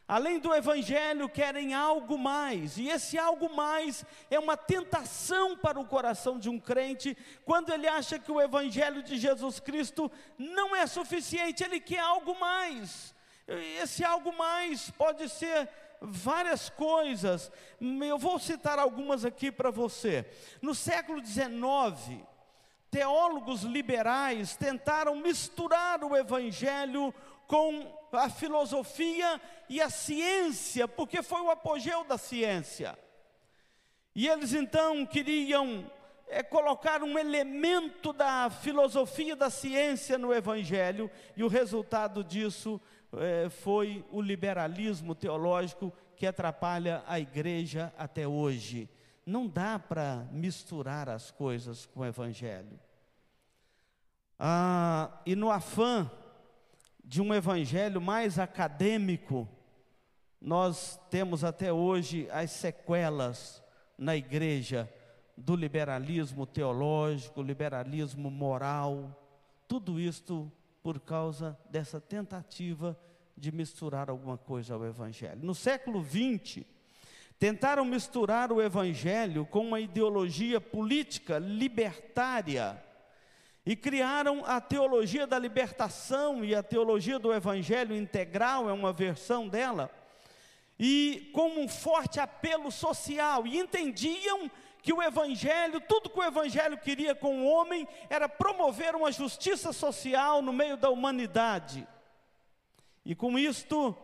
Além 0.07 0.39
do 0.39 0.51
evangelho, 0.55 1.29
querem 1.29 1.75
algo 1.75 2.17
mais, 2.17 2.79
e 2.79 2.89
esse 2.89 3.15
algo 3.15 3.55
mais 3.55 4.03
é 4.31 4.39
uma 4.39 4.57
tentação 4.57 5.55
para 5.55 5.79
o 5.79 5.85
coração 5.85 6.39
de 6.39 6.49
um 6.49 6.59
crente, 6.59 7.15
quando 7.45 7.71
ele 7.71 7.87
acha 7.87 8.17
que 8.17 8.31
o 8.31 8.41
evangelho 8.41 9.03
de 9.03 9.19
Jesus 9.19 9.59
Cristo 9.59 10.11
não 10.35 10.75
é 10.75 10.87
suficiente, 10.87 11.63
ele 11.63 11.79
quer 11.79 11.99
algo 11.99 12.33
mais. 12.39 13.13
Esse 13.47 14.03
algo 14.03 14.35
mais 14.35 14.89
pode 14.89 15.29
ser 15.29 15.69
várias 16.01 16.69
coisas, 16.69 17.51
eu 17.79 18.17
vou 18.17 18.39
citar 18.39 18.79
algumas 18.79 19.25
aqui 19.25 19.51
para 19.51 19.71
você. 19.71 20.25
No 20.61 20.73
século 20.73 21.25
XIX, 21.25 22.23
teólogos 22.89 23.63
liberais 23.63 24.55
tentaram 24.55 25.15
misturar 25.15 26.03
o 26.03 26.15
evangelho 26.15 27.13
com 27.47 27.99
a 28.11 28.29
filosofia 28.29 29.41
e 29.67 29.81
a 29.81 29.89
ciência, 29.89 30.87
porque 30.87 31.21
foi 31.21 31.41
o 31.41 31.51
apogeu 31.51 32.03
da 32.03 32.17
ciência. 32.17 32.97
E 34.15 34.27
eles 34.27 34.53
então 34.53 35.05
queriam 35.05 35.89
é, 36.29 36.43
colocar 36.43 37.01
um 37.01 37.17
elemento 37.17 38.13
da 38.13 38.49
filosofia 38.49 39.35
da 39.35 39.49
ciência 39.49 40.17
no 40.17 40.33
Evangelho, 40.33 41.09
e 41.35 41.43
o 41.43 41.47
resultado 41.47 42.23
disso 42.23 42.79
é, 42.79 42.87
foi 43.49 44.05
o 44.11 44.21
liberalismo 44.21 45.15
teológico 45.15 45.91
que 46.15 46.27
atrapalha 46.27 47.03
a 47.07 47.19
igreja 47.19 47.93
até 47.97 48.27
hoje. 48.27 48.89
Não 49.25 49.47
dá 49.47 49.79
para 49.79 50.27
misturar 50.31 51.09
as 51.09 51.31
coisas 51.31 51.85
com 51.85 52.01
o 52.01 52.05
Evangelho. 52.05 52.79
Ah, 54.37 55.21
e 55.25 55.35
no 55.35 55.51
afã 55.51 56.09
de 57.03 57.21
um 57.21 57.33
Evangelho 57.33 57.99
mais 57.99 58.37
acadêmico, 58.37 59.47
nós 60.39 60.99
temos 61.09 61.43
até 61.43 61.73
hoje 61.73 62.27
as 62.31 62.51
sequelas 62.51 63.63
na 63.97 64.15
igreja 64.15 64.91
do 65.35 65.55
liberalismo 65.55 66.45
teológico, 66.45 67.41
liberalismo 67.41 68.29
moral, 68.29 69.15
tudo 69.67 69.99
isto 69.99 70.51
por 70.81 70.99
causa 70.99 71.57
dessa 71.69 71.99
tentativa 71.99 72.97
de 73.35 73.51
misturar 73.51 74.09
alguma 74.09 74.37
coisa 74.37 74.75
ao 74.75 74.85
Evangelho. 74.85 75.43
No 75.43 75.55
século 75.55 76.03
XX, 76.03 76.65
tentaram 77.37 77.85
misturar 77.85 78.51
o 78.51 78.61
Evangelho 78.61 79.45
com 79.45 79.65
uma 79.67 79.79
ideologia 79.79 80.59
política 80.59 81.37
libertária 81.37 82.83
e 83.65 83.75
criaram 83.75 84.43
a 84.45 84.59
teologia 84.59 85.27
da 85.27 85.37
libertação 85.37 86.43
e 86.43 86.55
a 86.55 86.63
teologia 86.63 87.19
do 87.19 87.31
Evangelho 87.31 87.95
integral, 87.95 88.69
é 88.69 88.73
uma 88.73 88.91
versão 88.91 89.47
dela, 89.47 89.91
e 90.79 91.29
com 91.33 91.61
um 91.61 91.67
forte 91.67 92.19
apelo 92.19 92.71
social, 92.71 93.45
e 93.45 93.57
entendiam 93.57 94.49
que 94.81 94.93
o 94.93 95.01
Evangelho, 95.01 95.81
tudo 95.81 96.09
que 96.09 96.19
o 96.19 96.23
Evangelho 96.23 96.77
queria 96.77 97.13
com 97.13 97.41
o 97.41 97.45
homem, 97.45 97.87
era 98.09 98.29
promover 98.29 98.95
uma 98.95 99.11
justiça 99.11 99.73
social 99.73 100.41
no 100.41 100.53
meio 100.53 100.77
da 100.77 100.89
humanidade. 100.89 101.87
E 103.05 103.15
com 103.15 103.37
isto, 103.37 103.95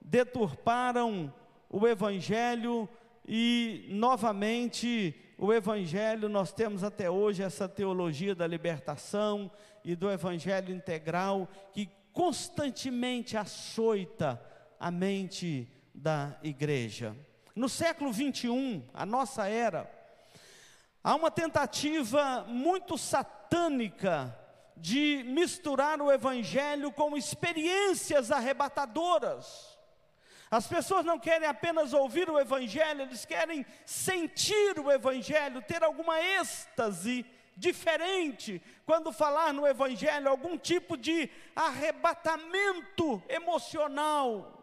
deturparam 0.00 1.32
o 1.68 1.86
Evangelho 1.86 2.88
e, 3.26 3.86
novamente, 3.90 5.14
o 5.38 5.52
Evangelho, 5.52 6.28
nós 6.28 6.52
temos 6.52 6.84
até 6.84 7.10
hoje 7.10 7.42
essa 7.42 7.68
teologia 7.68 8.34
da 8.34 8.46
libertação 8.46 9.50
e 9.84 9.96
do 9.96 10.10
Evangelho 10.10 10.74
integral 10.74 11.48
que 11.72 11.88
constantemente 12.12 13.36
açoita 13.36 14.40
a 14.78 14.90
mente 14.90 15.68
da 15.94 16.38
igreja. 16.42 17.16
No 17.54 17.68
século 17.68 18.12
21, 18.12 18.82
a 18.92 19.06
nossa 19.06 19.46
era, 19.48 19.90
Há 21.04 21.16
uma 21.16 21.30
tentativa 21.30 22.44
muito 22.46 22.96
satânica 22.96 24.38
de 24.76 25.24
misturar 25.26 26.00
o 26.00 26.12
evangelho 26.12 26.92
com 26.92 27.16
experiências 27.16 28.30
arrebatadoras. 28.30 29.76
As 30.48 30.66
pessoas 30.66 31.04
não 31.04 31.18
querem 31.18 31.48
apenas 31.48 31.92
ouvir 31.92 32.28
o 32.30 32.38
evangelho, 32.38 33.02
eles 33.02 33.24
querem 33.24 33.66
sentir 33.84 34.78
o 34.78 34.92
evangelho, 34.92 35.62
ter 35.62 35.82
alguma 35.82 36.20
êxtase 36.20 37.26
diferente 37.56 38.62
quando 38.86 39.12
falar 39.12 39.52
no 39.52 39.66
evangelho, 39.66 40.28
algum 40.28 40.56
tipo 40.56 40.96
de 40.96 41.28
arrebatamento 41.56 43.22
emocional. 43.28 44.62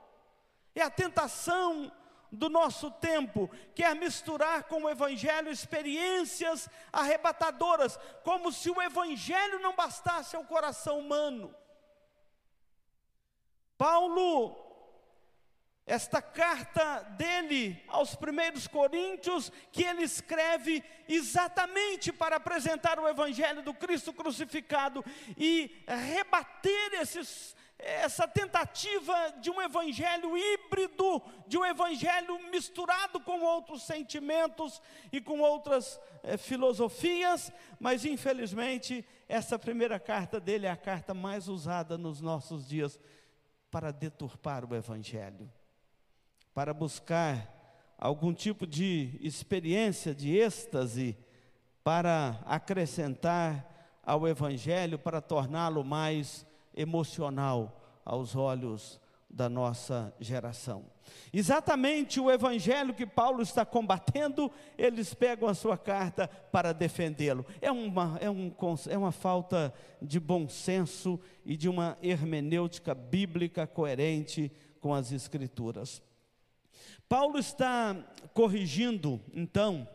É 0.73 0.83
a 0.83 0.89
tentação 0.89 1.91
do 2.31 2.49
nosso 2.49 2.91
tempo 2.91 3.49
quer 3.73 3.95
misturar 3.95 4.63
com 4.63 4.83
o 4.83 4.89
Evangelho 4.89 5.51
experiências 5.51 6.69
arrebatadoras, 6.91 7.99
como 8.23 8.51
se 8.51 8.69
o 8.69 8.81
Evangelho 8.81 9.59
não 9.59 9.75
bastasse 9.75 10.35
ao 10.35 10.43
coração 10.45 10.99
humano. 10.99 11.53
Paulo, 13.77 14.69
esta 15.85 16.21
carta 16.21 17.01
dele 17.17 17.83
aos 17.87 18.15
primeiros 18.15 18.67
coríntios, 18.67 19.51
que 19.71 19.83
ele 19.83 20.03
escreve 20.03 20.83
exatamente 21.07 22.11
para 22.11 22.35
apresentar 22.35 22.99
o 22.99 23.07
Evangelho 23.07 23.63
do 23.63 23.73
Cristo 23.73 24.13
crucificado 24.13 25.03
e 25.35 25.83
rebater 25.87 26.93
esses 26.93 27.55
essa 27.79 28.27
tentativa 28.27 29.33
de 29.41 29.49
um 29.49 29.61
evangelho 29.61 30.37
híbrido, 30.37 31.21
de 31.47 31.57
um 31.57 31.65
evangelho 31.65 32.37
misturado 32.51 33.21
com 33.21 33.39
outros 33.39 33.83
sentimentos 33.83 34.81
e 35.11 35.21
com 35.21 35.39
outras 35.39 35.99
é, 36.21 36.35
filosofias, 36.35 37.51
mas 37.79 38.03
infelizmente 38.03 39.05
essa 39.29 39.57
primeira 39.57 39.97
carta 39.97 40.41
dele 40.41 40.65
é 40.65 40.71
a 40.71 40.75
carta 40.75 41.13
mais 41.13 41.47
usada 41.47 41.97
nos 41.97 42.19
nossos 42.19 42.67
dias 42.67 42.99
para 43.71 43.91
deturpar 43.91 44.69
o 44.69 44.75
evangelho, 44.75 45.49
para 46.53 46.73
buscar 46.73 47.93
algum 47.97 48.33
tipo 48.33 48.67
de 48.67 49.17
experiência 49.21 50.13
de 50.13 50.35
êxtase 50.35 51.17
para 51.81 52.41
acrescentar 52.45 54.01
ao 54.03 54.27
evangelho, 54.27 54.99
para 54.99 55.21
torná-lo 55.21 55.83
mais 55.83 56.45
emocional 56.75 57.81
aos 58.05 58.35
olhos 58.35 58.99
da 59.29 59.47
nossa 59.47 60.13
geração. 60.19 60.85
Exatamente 61.31 62.19
o 62.19 62.31
evangelho 62.31 62.93
que 62.93 63.05
Paulo 63.05 63.41
está 63.41 63.65
combatendo, 63.65 64.51
eles 64.77 65.13
pegam 65.13 65.47
a 65.47 65.53
sua 65.53 65.77
carta 65.77 66.27
para 66.27 66.73
defendê-lo. 66.73 67.45
É 67.61 67.71
uma, 67.71 68.17
é, 68.19 68.29
um, 68.29 68.51
é 68.89 68.97
uma 68.97 69.11
falta 69.11 69.73
de 70.01 70.19
bom 70.19 70.49
senso 70.49 71.19
e 71.45 71.55
de 71.55 71.69
uma 71.69 71.97
hermenêutica 72.01 72.95
bíblica 72.95 73.67
coerente 73.67 74.51
com 74.79 74.93
as 74.93 75.11
Escrituras. 75.11 76.01
Paulo 77.07 77.37
está 77.37 77.95
corrigindo, 78.33 79.19
então, 79.33 79.87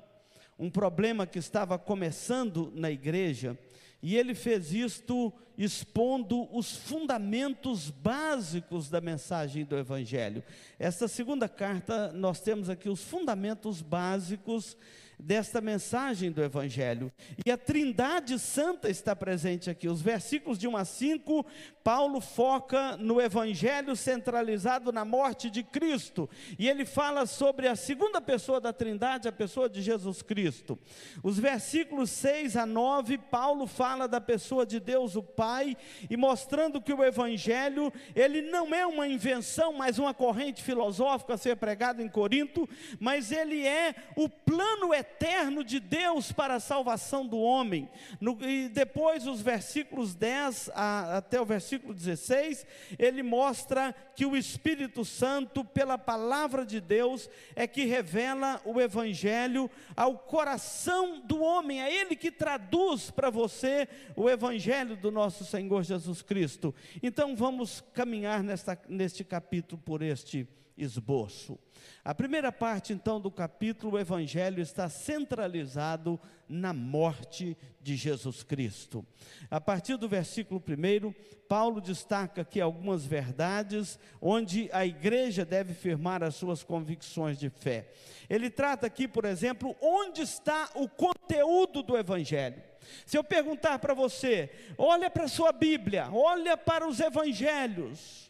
um 0.59 0.71
problema 0.71 1.27
que 1.27 1.39
estava 1.39 1.79
começando 1.79 2.73
na 2.75 2.91
igreja 2.91 3.59
e 4.05 4.19
ele 4.19 4.35
fez 4.35 4.71
isto 4.71 5.33
expondo 5.57 6.47
os 6.55 6.77
fundamentos 6.77 7.89
básicos 7.89 8.91
da 8.91 9.01
mensagem 9.01 9.65
do 9.65 9.79
Evangelho. 9.79 10.45
Esta 10.79 11.09
segunda 11.09 11.49
carta, 11.49 12.13
nós 12.13 12.39
temos 12.39 12.69
aqui 12.69 12.91
os 12.91 13.03
fundamentos 13.03 13.81
básicos 13.81 14.77
desta 15.19 15.61
mensagem 15.61 16.31
do 16.31 16.43
Evangelho. 16.43 17.13
E 17.45 17.51
a 17.51 17.57
Trindade 17.57 18.39
Santa 18.39 18.89
está 18.91 19.15
presente 19.15 19.71
aqui. 19.71 19.89
Os 19.89 20.03
versículos 20.03 20.59
de 20.59 20.69
1 20.69 20.77
a 20.77 20.85
5, 20.85 21.47
Paulo 21.83 22.21
foca 22.21 22.97
no 22.97 23.21
Evangelho 23.21 23.95
centralizado 23.97 24.93
na 24.93 25.05
morte 25.05 25.51
de 25.51 25.63
Cristo. 25.63 26.29
E 26.59 26.69
ele 26.69 26.85
fala 26.85 27.27
sobre 27.27 27.69
a 27.69 27.77
segunda 27.77 28.21
pessoa 28.21 28.61
da 28.61 28.73
Trindade, 28.73 29.29
a 29.29 29.33
pessoa 29.33 29.69
de 29.69 29.83
Jesus 29.83 30.23
Cristo. 30.23 30.79
Os 31.23 31.39
versículos 31.39 32.11
6 32.11 32.57
a 32.57 32.67
9, 32.67 33.19
Paulo 33.19 33.67
fala 33.67 34.07
da 34.07 34.21
pessoa 34.21 34.67
de 34.67 34.81
Deus, 34.81 35.17
o 35.17 35.23
Pai, 35.23 35.77
e 36.09 36.17
mostrando 36.17 36.81
que 36.81 36.93
o 36.93 37.05
Evangelho, 37.05 37.93
ele 38.15 38.43
não 38.43 38.75
é 38.75 38.87
uma 38.87 39.07
invenção, 39.07 39.73
mas 39.73 39.99
uma 39.99 40.15
corrente 40.15 40.63
filosófica 40.63 41.35
a 41.35 41.39
ser 41.39 41.57
pregada 41.57 42.03
em 42.03 42.09
Corinto, 42.09 42.69
mas 42.99 43.31
ele 43.31 43.67
é 43.67 43.95
o 44.17 44.29
plano 44.29 44.93
eterno 44.93 45.04
eterno 45.05 45.63
de 45.63 45.79
Deus 45.79 46.33
para 46.33 46.55
a 46.55 46.61
salvação 46.61 47.27
do 47.27 47.39
homem. 47.39 47.89
No, 48.21 48.39
e 48.43 48.69
depois, 48.69 49.27
os 49.27 49.41
versículos 49.41 50.15
10 50.15 50.71
a, 50.75 51.19
até 51.19 51.41
o 51.41 51.45
versículo 51.45 51.93
16, 51.93 52.67
ele 52.99 53.23
mostra 53.23 53.95
que 54.17 54.25
o 54.25 54.37
Espírito 54.37 55.05
Santo, 55.05 55.65
pela 55.65 55.99
palavra 55.99 56.65
de 56.65 56.81
Deus, 56.81 57.29
é 57.55 57.67
que 57.67 57.85
revela 57.85 58.61
o 58.65 58.81
Evangelho 58.81 59.71
ao 59.97 60.19
coração 60.19 61.21
do 61.21 61.41
homem, 61.41 61.83
é 61.83 61.95
ele 61.95 62.17
que 62.17 62.31
traduz 62.31 63.11
para 63.11 63.31
você 63.31 63.89
o 64.17 64.29
Evangelho 64.29 64.97
do 64.97 65.11
nosso 65.11 65.45
Senhor 65.45 65.83
Jesus 65.83 66.23
Cristo. 66.23 66.75
Então, 67.03 67.37
vamos 67.37 67.83
caminhar 67.93 68.43
nesta, 68.43 68.81
neste 68.89 69.23
capítulo 69.23 69.81
por 69.85 70.03
este 70.03 70.49
esboço. 70.77 71.59
A 72.05 72.15
primeira 72.15 72.53
parte, 72.53 72.93
então, 72.93 73.21
do 73.21 73.31
capítulo, 73.31 73.97
o 73.97 73.99
Evangelho 73.99 74.61
está 74.61 74.89
centralizado 74.89 76.21
na 76.49 76.73
morte 76.73 77.57
de 77.81 77.97
Jesus 77.97 78.43
Cristo. 78.43 79.07
A 79.51 79.61
partir 79.61 79.97
do 79.97 80.09
versículo 80.09 80.63
1, 80.67 81.13
Paulo 81.49 81.81
destaca 81.81 82.43
aqui 82.43 82.61
algumas 82.61 83.05
verdades 83.05 83.99
onde 84.21 84.69
a 84.73 84.85
igreja 84.85 85.45
deve 85.45 85.73
firmar 85.75 86.23
as 86.23 86.35
suas 86.35 86.63
convicções 86.63 87.39
de 87.39 87.49
fé. 87.49 87.91
Ele 88.29 88.51
trata 88.51 88.87
aqui, 88.87 89.07
por 89.07 89.25
exemplo, 89.25 89.75
onde 89.81 90.23
está 90.23 90.71
o 90.75 90.89
conteúdo 90.89 91.83
do 91.83 91.97
Evangelho. 91.97 92.63
Se 93.07 93.17
eu 93.17 93.25
perguntar 93.25 93.79
para 93.79 93.95
você, 93.95 94.51
olha 94.77 95.11
para 95.11 95.25
a 95.25 95.29
sua 95.29 95.53
Bíblia, 95.53 96.09
olha 96.13 96.57
para 96.57 96.87
os 96.87 97.01
evangelhos, 97.01 98.24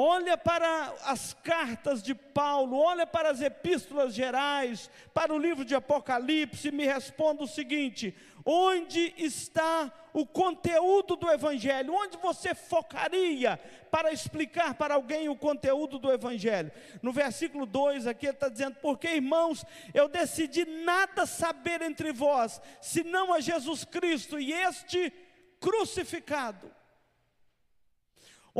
olha 0.00 0.38
para 0.38 0.94
as 1.04 1.34
cartas 1.34 2.00
de 2.00 2.14
Paulo, 2.14 2.78
olha 2.78 3.04
para 3.04 3.30
as 3.30 3.40
epístolas 3.40 4.14
gerais, 4.14 4.88
para 5.12 5.34
o 5.34 5.38
livro 5.38 5.64
de 5.64 5.74
Apocalipse 5.74 6.68
e 6.68 6.72
me 6.72 6.86
responda 6.86 7.42
o 7.42 7.48
seguinte: 7.48 8.16
onde 8.44 9.12
está 9.18 9.92
o 10.12 10.24
conteúdo 10.24 11.16
do 11.16 11.28
Evangelho? 11.28 11.92
Onde 11.92 12.16
você 12.16 12.54
focaria 12.54 13.58
para 13.90 14.12
explicar 14.12 14.74
para 14.74 14.94
alguém 14.94 15.28
o 15.28 15.34
conteúdo 15.34 15.98
do 15.98 16.12
Evangelho? 16.12 16.70
No 17.02 17.12
versículo 17.12 17.66
2 17.66 18.06
aqui 18.06 18.26
ele 18.26 18.34
está 18.34 18.48
dizendo: 18.48 18.76
Porque 18.80 19.08
irmãos, 19.08 19.64
eu 19.92 20.08
decidi 20.08 20.64
nada 20.64 21.26
saber 21.26 21.82
entre 21.82 22.12
vós, 22.12 22.60
senão 22.80 23.34
a 23.34 23.40
Jesus 23.40 23.84
Cristo 23.84 24.38
e 24.38 24.52
este 24.52 25.12
crucificado. 25.58 26.77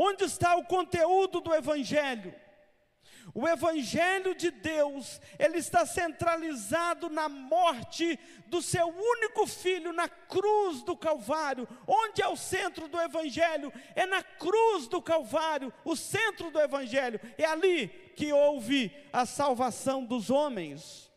Onde 0.01 0.23
está 0.23 0.55
o 0.55 0.63
conteúdo 0.63 1.41
do 1.41 1.53
Evangelho? 1.53 2.33
O 3.33 3.45
Evangelho 3.45 4.33
de 4.33 4.49
Deus, 4.49 5.19
ele 5.37 5.57
está 5.57 5.85
centralizado 5.85 7.09
na 7.09 7.27
morte 7.27 8.17
do 8.47 8.61
seu 8.61 8.87
único 8.87 9.45
filho 9.45 9.91
na 9.91 10.07
cruz 10.07 10.81
do 10.83 10.95
Calvário. 10.95 11.67
Onde 11.85 12.21
é 12.21 12.27
o 12.29 12.37
centro 12.37 12.87
do 12.87 12.97
Evangelho? 12.97 13.73
É 13.93 14.05
na 14.05 14.23
cruz 14.23 14.87
do 14.87 15.01
Calvário, 15.01 15.71
o 15.83 15.97
centro 15.97 16.49
do 16.49 16.61
Evangelho. 16.61 17.19
É 17.37 17.43
ali 17.43 17.89
que 18.15 18.31
houve 18.31 18.95
a 19.11 19.25
salvação 19.25 20.05
dos 20.05 20.29
homens. 20.29 21.11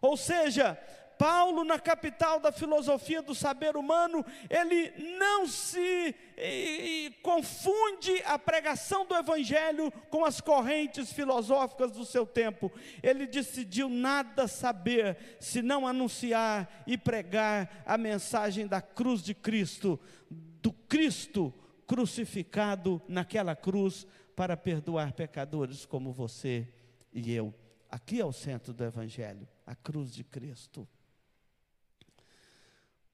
Ou 0.00 0.16
seja, 0.16 0.78
Paulo, 1.18 1.64
na 1.64 1.78
capital 1.78 2.40
da 2.40 2.52
filosofia 2.52 3.22
do 3.22 3.34
saber 3.34 3.76
humano, 3.76 4.24
ele 4.50 4.92
não 5.18 5.46
se 5.46 6.14
e, 6.36 7.06
e, 7.06 7.10
confunde 7.22 8.22
a 8.24 8.38
pregação 8.38 9.06
do 9.06 9.14
Evangelho 9.14 9.90
com 10.10 10.24
as 10.24 10.40
correntes 10.40 11.12
filosóficas 11.12 11.92
do 11.92 12.04
seu 12.04 12.26
tempo. 12.26 12.70
Ele 13.02 13.26
decidiu 13.26 13.88
nada 13.88 14.48
saber, 14.48 15.16
senão 15.40 15.86
anunciar 15.86 16.82
e 16.86 16.98
pregar 16.98 17.82
a 17.86 17.96
mensagem 17.96 18.66
da 18.66 18.80
cruz 18.80 19.22
de 19.22 19.34
Cristo, 19.34 19.98
do 20.30 20.72
Cristo 20.72 21.54
crucificado 21.86 23.00
naquela 23.08 23.54
cruz 23.54 24.06
para 24.34 24.56
perdoar 24.56 25.12
pecadores 25.12 25.84
como 25.86 26.12
você 26.12 26.66
e 27.12 27.32
eu. 27.32 27.54
Aqui 27.88 28.20
é 28.20 28.24
o 28.24 28.32
centro 28.32 28.72
do 28.72 28.82
Evangelho, 28.82 29.46
a 29.64 29.74
cruz 29.74 30.12
de 30.12 30.24
Cristo. 30.24 30.88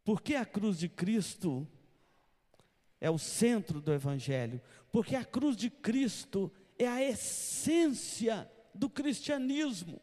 Por 0.04 0.22
que 0.22 0.34
a 0.34 0.44
cruz 0.44 0.78
de 0.78 0.88
Cristo 0.88 1.68
é 3.00 3.10
o 3.10 3.18
centro 3.18 3.80
do 3.80 3.92
Evangelho? 3.92 4.60
Porque 4.90 5.14
a 5.14 5.24
cruz 5.24 5.56
de 5.56 5.70
Cristo 5.70 6.52
é 6.78 6.86
a 6.86 7.02
essência 7.02 8.50
do 8.74 8.88
cristianismo. 8.88 10.00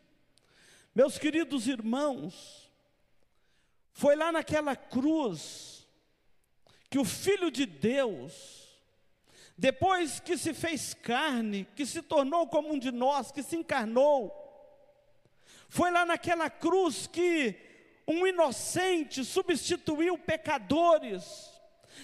Meus 0.93 1.17
queridos 1.17 1.67
irmãos, 1.67 2.71
foi 3.91 4.15
lá 4.15 4.31
naquela 4.31 4.75
cruz 4.75 5.87
que 6.89 6.99
o 6.99 7.05
Filho 7.05 7.51
de 7.51 7.65
Deus, 7.65 8.79
depois 9.57 10.19
que 10.19 10.37
se 10.37 10.53
fez 10.53 10.93
carne, 10.93 11.67
que 11.75 11.85
se 11.85 12.01
tornou 12.01 12.47
como 12.47 12.73
um 12.73 12.79
de 12.79 12.91
nós, 12.91 13.31
que 13.31 13.43
se 13.43 13.55
encarnou, 13.55 14.31
foi 15.67 15.91
lá 15.91 16.05
naquela 16.05 16.49
cruz 16.49 17.07
que 17.07 17.55
um 18.07 18.25
inocente 18.25 19.23
substituiu 19.25 20.17
pecadores. 20.17 21.51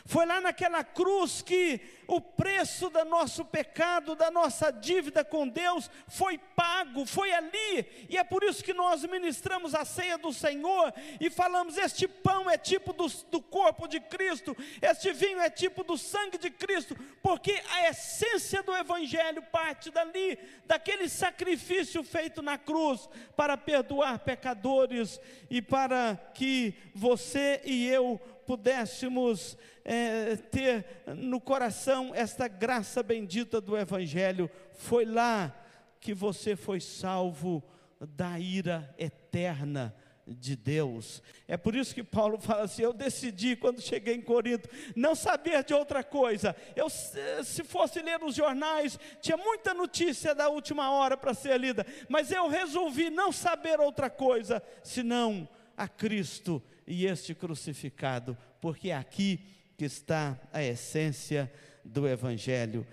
Foi 0.05 0.25
lá 0.25 0.41
naquela 0.41 0.83
cruz 0.83 1.41
que 1.41 1.79
o 2.07 2.19
preço 2.19 2.89
do 2.89 3.05
nosso 3.05 3.45
pecado, 3.45 4.15
da 4.15 4.29
nossa 4.29 4.71
dívida 4.71 5.23
com 5.23 5.47
Deus, 5.47 5.89
foi 6.07 6.37
pago, 6.37 7.05
foi 7.05 7.31
ali, 7.33 8.07
e 8.09 8.17
é 8.17 8.23
por 8.23 8.43
isso 8.43 8.63
que 8.63 8.73
nós 8.73 9.03
ministramos 9.03 9.73
a 9.73 9.85
ceia 9.85 10.17
do 10.17 10.33
Senhor 10.33 10.93
e 11.19 11.29
falamos: 11.29 11.77
este 11.77 12.07
pão 12.07 12.49
é 12.49 12.57
tipo 12.57 12.93
do, 12.93 13.07
do 13.29 13.41
corpo 13.41 13.87
de 13.87 13.99
Cristo, 13.99 14.55
este 14.81 15.11
vinho 15.13 15.39
é 15.39 15.49
tipo 15.49 15.83
do 15.83 15.97
sangue 15.97 16.37
de 16.37 16.49
Cristo, 16.49 16.95
porque 17.21 17.61
a 17.71 17.89
essência 17.89 18.61
do 18.63 18.75
Evangelho 18.75 19.41
parte 19.41 19.89
dali, 19.89 20.37
daquele 20.65 21.07
sacrifício 21.07 22.03
feito 22.03 22.41
na 22.41 22.57
cruz 22.57 23.09
para 23.35 23.57
perdoar 23.57 24.19
pecadores 24.19 25.19
e 25.49 25.61
para 25.61 26.17
que 26.33 26.73
você 26.93 27.61
e 27.63 27.87
eu 27.87 28.19
pudéssemos 28.45 29.57
é, 29.83 30.35
ter 30.35 30.85
no 31.15 31.39
coração 31.39 32.11
esta 32.13 32.47
graça 32.47 33.01
bendita 33.03 33.59
do 33.59 33.77
Evangelho. 33.77 34.49
Foi 34.73 35.05
lá 35.05 35.53
que 35.99 36.13
você 36.13 36.55
foi 36.55 36.79
salvo 36.79 37.63
da 37.99 38.39
ira 38.39 38.93
eterna 38.97 39.95
de 40.25 40.55
Deus. 40.55 41.21
É 41.47 41.57
por 41.57 41.75
isso 41.75 41.93
que 41.93 42.03
Paulo 42.03 42.39
fala 42.39 42.63
assim: 42.63 42.81
eu 42.81 42.93
decidi 42.93 43.55
quando 43.55 43.81
cheguei 43.81 44.15
em 44.15 44.21
Corinto 44.21 44.69
não 44.95 45.15
saber 45.15 45.63
de 45.63 45.73
outra 45.73 46.03
coisa. 46.03 46.55
Eu 46.75 46.89
se 46.89 47.63
fosse 47.63 48.01
ler 48.01 48.23
os 48.23 48.35
jornais, 48.35 48.99
tinha 49.21 49.37
muita 49.37 49.73
notícia 49.73 50.33
da 50.33 50.49
última 50.49 50.91
hora 50.91 51.17
para 51.17 51.33
ser 51.33 51.59
lida, 51.59 51.85
mas 52.07 52.31
eu 52.31 52.47
resolvi 52.47 53.09
não 53.09 53.31
saber 53.31 53.79
outra 53.79 54.09
coisa 54.09 54.63
senão 54.81 55.47
a 55.75 55.87
Cristo 55.87 56.61
e 56.85 57.05
este 57.05 57.33
crucificado, 57.33 58.37
porque 58.61 58.89
é 58.89 58.95
aqui 58.95 59.39
que 59.77 59.85
está 59.85 60.39
a 60.51 60.63
essência 60.63 61.51
do 61.83 62.07
Evangelho. 62.07 62.85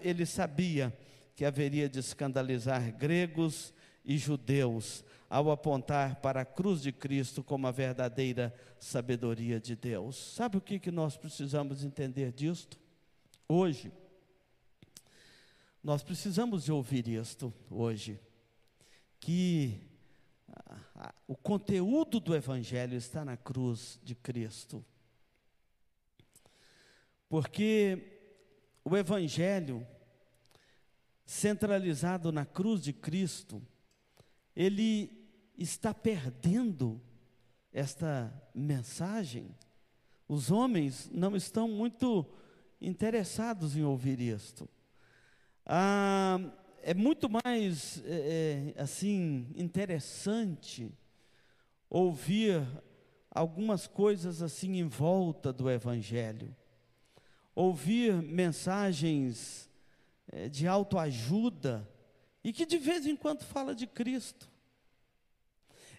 Ele 0.00 0.26
sabia 0.26 0.92
que 1.34 1.44
haveria 1.44 1.88
de 1.88 1.98
escandalizar 1.98 2.92
gregos 2.96 3.72
e 4.04 4.18
judeus 4.18 5.04
ao 5.28 5.50
apontar 5.50 6.16
para 6.16 6.42
a 6.42 6.44
cruz 6.44 6.82
de 6.82 6.92
Cristo 6.92 7.42
como 7.42 7.66
a 7.66 7.72
verdadeira 7.72 8.54
sabedoria 8.78 9.58
de 9.58 9.74
Deus. 9.74 10.16
Sabe 10.16 10.58
o 10.58 10.60
que, 10.60 10.78
que 10.78 10.90
nós 10.90 11.16
precisamos 11.16 11.82
entender 11.82 12.30
disto? 12.30 12.78
Hoje, 13.48 13.90
nós 15.82 16.02
precisamos 16.02 16.64
de 16.64 16.72
ouvir 16.72 17.08
isto 17.08 17.52
hoje, 17.68 18.18
que 19.20 19.80
o 21.26 21.36
conteúdo 21.36 22.20
do 22.20 22.34
Evangelho 22.34 22.96
está 22.96 23.24
na 23.24 23.36
cruz 23.36 23.98
de 24.02 24.14
Cristo. 24.14 24.84
Porque 27.28 28.20
o 28.84 28.96
Evangelho, 28.96 29.86
centralizado 31.24 32.30
na 32.30 32.44
cruz 32.44 32.82
de 32.82 32.92
Cristo, 32.92 33.62
ele 34.54 35.26
está 35.58 35.92
perdendo 35.94 37.00
esta 37.72 38.32
mensagem. 38.54 39.54
Os 40.28 40.50
homens 40.50 41.10
não 41.12 41.34
estão 41.34 41.66
muito 41.66 42.24
interessados 42.80 43.76
em 43.76 43.82
ouvir 43.82 44.20
isto. 44.20 44.68
Ah, 45.66 46.38
é 46.86 46.92
muito 46.92 47.28
mais 47.44 48.02
é, 48.04 48.74
é 48.76 48.82
assim 48.82 49.48
interessante 49.56 50.92
ouvir 51.88 52.62
algumas 53.30 53.86
coisas 53.86 54.42
assim 54.42 54.78
em 54.78 54.86
volta 54.86 55.52
do 55.52 55.70
Evangelho, 55.70 56.54
ouvir 57.54 58.12
mensagens 58.22 59.70
é, 60.30 60.48
de 60.48 60.68
autoajuda 60.68 61.88
e 62.42 62.52
que 62.52 62.66
de 62.66 62.76
vez 62.76 63.06
em 63.06 63.16
quando 63.16 63.44
fala 63.44 63.74
de 63.74 63.86
Cristo. 63.86 64.50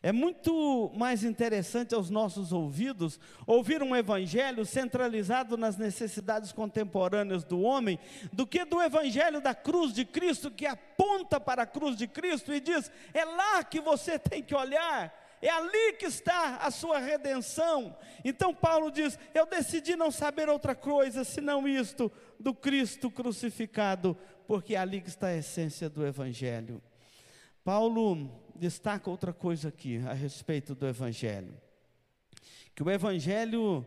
É 0.05 0.11
muito 0.11 0.91
mais 0.93 1.23
interessante 1.23 1.95
aos 1.95 2.11
nossos 2.11 2.53
ouvidos 2.53 3.19
ouvir 3.47 3.81
um 3.81 3.95
evangelho 3.95 4.63
centralizado 4.63 5.57
nas 5.57 5.77
necessidades 5.77 6.51
contemporâneas 6.51 7.43
do 7.43 7.59
homem, 7.59 7.97
do 8.31 8.45
que 8.45 8.63
do 8.65 8.79
evangelho 8.79 9.41
da 9.41 9.55
cruz 9.55 9.91
de 9.91 10.05
Cristo, 10.05 10.51
que 10.51 10.67
aponta 10.67 11.39
para 11.39 11.63
a 11.63 11.65
cruz 11.65 11.97
de 11.97 12.07
Cristo 12.07 12.53
e 12.53 12.59
diz: 12.59 12.91
é 13.15 13.25
lá 13.25 13.63
que 13.63 13.81
você 13.81 14.19
tem 14.29 14.43
que 14.43 14.53
olhar. 14.53 15.11
É 15.41 15.49
ali 15.49 15.93
que 15.93 16.05
está 16.05 16.57
a 16.57 16.69
sua 16.69 16.99
redenção. 16.99 17.97
Então 18.23 18.53
Paulo 18.53 18.91
diz: 18.91 19.17
Eu 19.33 19.47
decidi 19.47 19.95
não 19.95 20.11
saber 20.11 20.49
outra 20.49 20.75
coisa 20.75 21.23
senão 21.23 21.67
isto, 21.67 22.11
do 22.39 22.53
Cristo 22.53 23.09
crucificado, 23.09 24.15
porque 24.47 24.75
é 24.75 24.77
ali 24.77 25.01
que 25.01 25.09
está 25.09 25.29
a 25.29 25.35
essência 25.35 25.89
do 25.89 26.05
Evangelho. 26.05 26.79
Paulo 27.65 28.29
destaca 28.55 29.09
outra 29.09 29.33
coisa 29.33 29.69
aqui 29.69 29.97
a 30.07 30.13
respeito 30.13 30.75
do 30.75 30.87
Evangelho: 30.87 31.59
que 32.75 32.83
o 32.83 32.91
Evangelho 32.91 33.83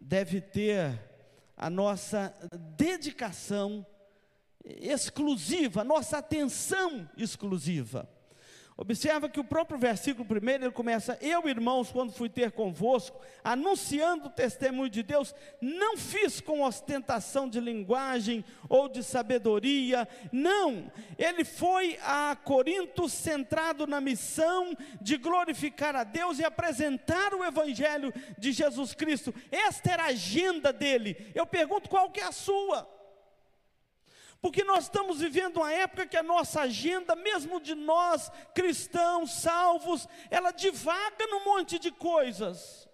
deve 0.00 0.40
ter 0.40 0.96
a 1.56 1.68
nossa 1.68 2.32
dedicação 2.76 3.84
exclusiva, 4.64 5.80
a 5.80 5.84
nossa 5.84 6.18
atenção 6.18 7.10
exclusiva. 7.16 8.08
Observa 8.78 9.26
que 9.26 9.40
o 9.40 9.44
próprio 9.44 9.78
versículo 9.78 10.26
primeiro 10.26 10.64
ele 10.64 10.72
começa: 10.72 11.16
Eu, 11.22 11.48
irmãos, 11.48 11.90
quando 11.90 12.12
fui 12.12 12.28
ter 12.28 12.52
convosco, 12.52 13.18
anunciando 13.42 14.26
o 14.26 14.30
testemunho 14.30 14.90
de 14.90 15.02
Deus, 15.02 15.34
não 15.62 15.96
fiz 15.96 16.42
com 16.42 16.62
ostentação 16.62 17.48
de 17.48 17.58
linguagem 17.58 18.44
ou 18.68 18.86
de 18.86 19.02
sabedoria, 19.02 20.06
não. 20.30 20.92
Ele 21.16 21.42
foi 21.42 21.98
a 22.02 22.36
Corinto 22.36 23.08
centrado 23.08 23.86
na 23.86 23.98
missão 23.98 24.76
de 25.00 25.16
glorificar 25.16 25.96
a 25.96 26.04
Deus 26.04 26.38
e 26.38 26.44
apresentar 26.44 27.32
o 27.32 27.42
Evangelho 27.42 28.12
de 28.36 28.52
Jesus 28.52 28.92
Cristo. 28.92 29.34
Esta 29.50 29.92
era 29.92 30.02
a 30.02 30.08
agenda 30.08 30.70
dele. 30.70 31.32
Eu 31.34 31.46
pergunto 31.46 31.88
qual 31.88 32.10
que 32.10 32.20
é 32.20 32.24
a 32.24 32.32
sua? 32.32 32.95
Porque 34.46 34.62
nós 34.62 34.84
estamos 34.84 35.18
vivendo 35.18 35.56
uma 35.56 35.72
época 35.72 36.06
que 36.06 36.16
a 36.16 36.22
nossa 36.22 36.60
agenda, 36.60 37.16
mesmo 37.16 37.60
de 37.60 37.74
nós 37.74 38.30
cristãos 38.54 39.32
salvos, 39.40 40.08
ela 40.30 40.52
divaga 40.52 41.26
num 41.26 41.44
monte 41.44 41.80
de 41.80 41.90
coisas. 41.90 42.85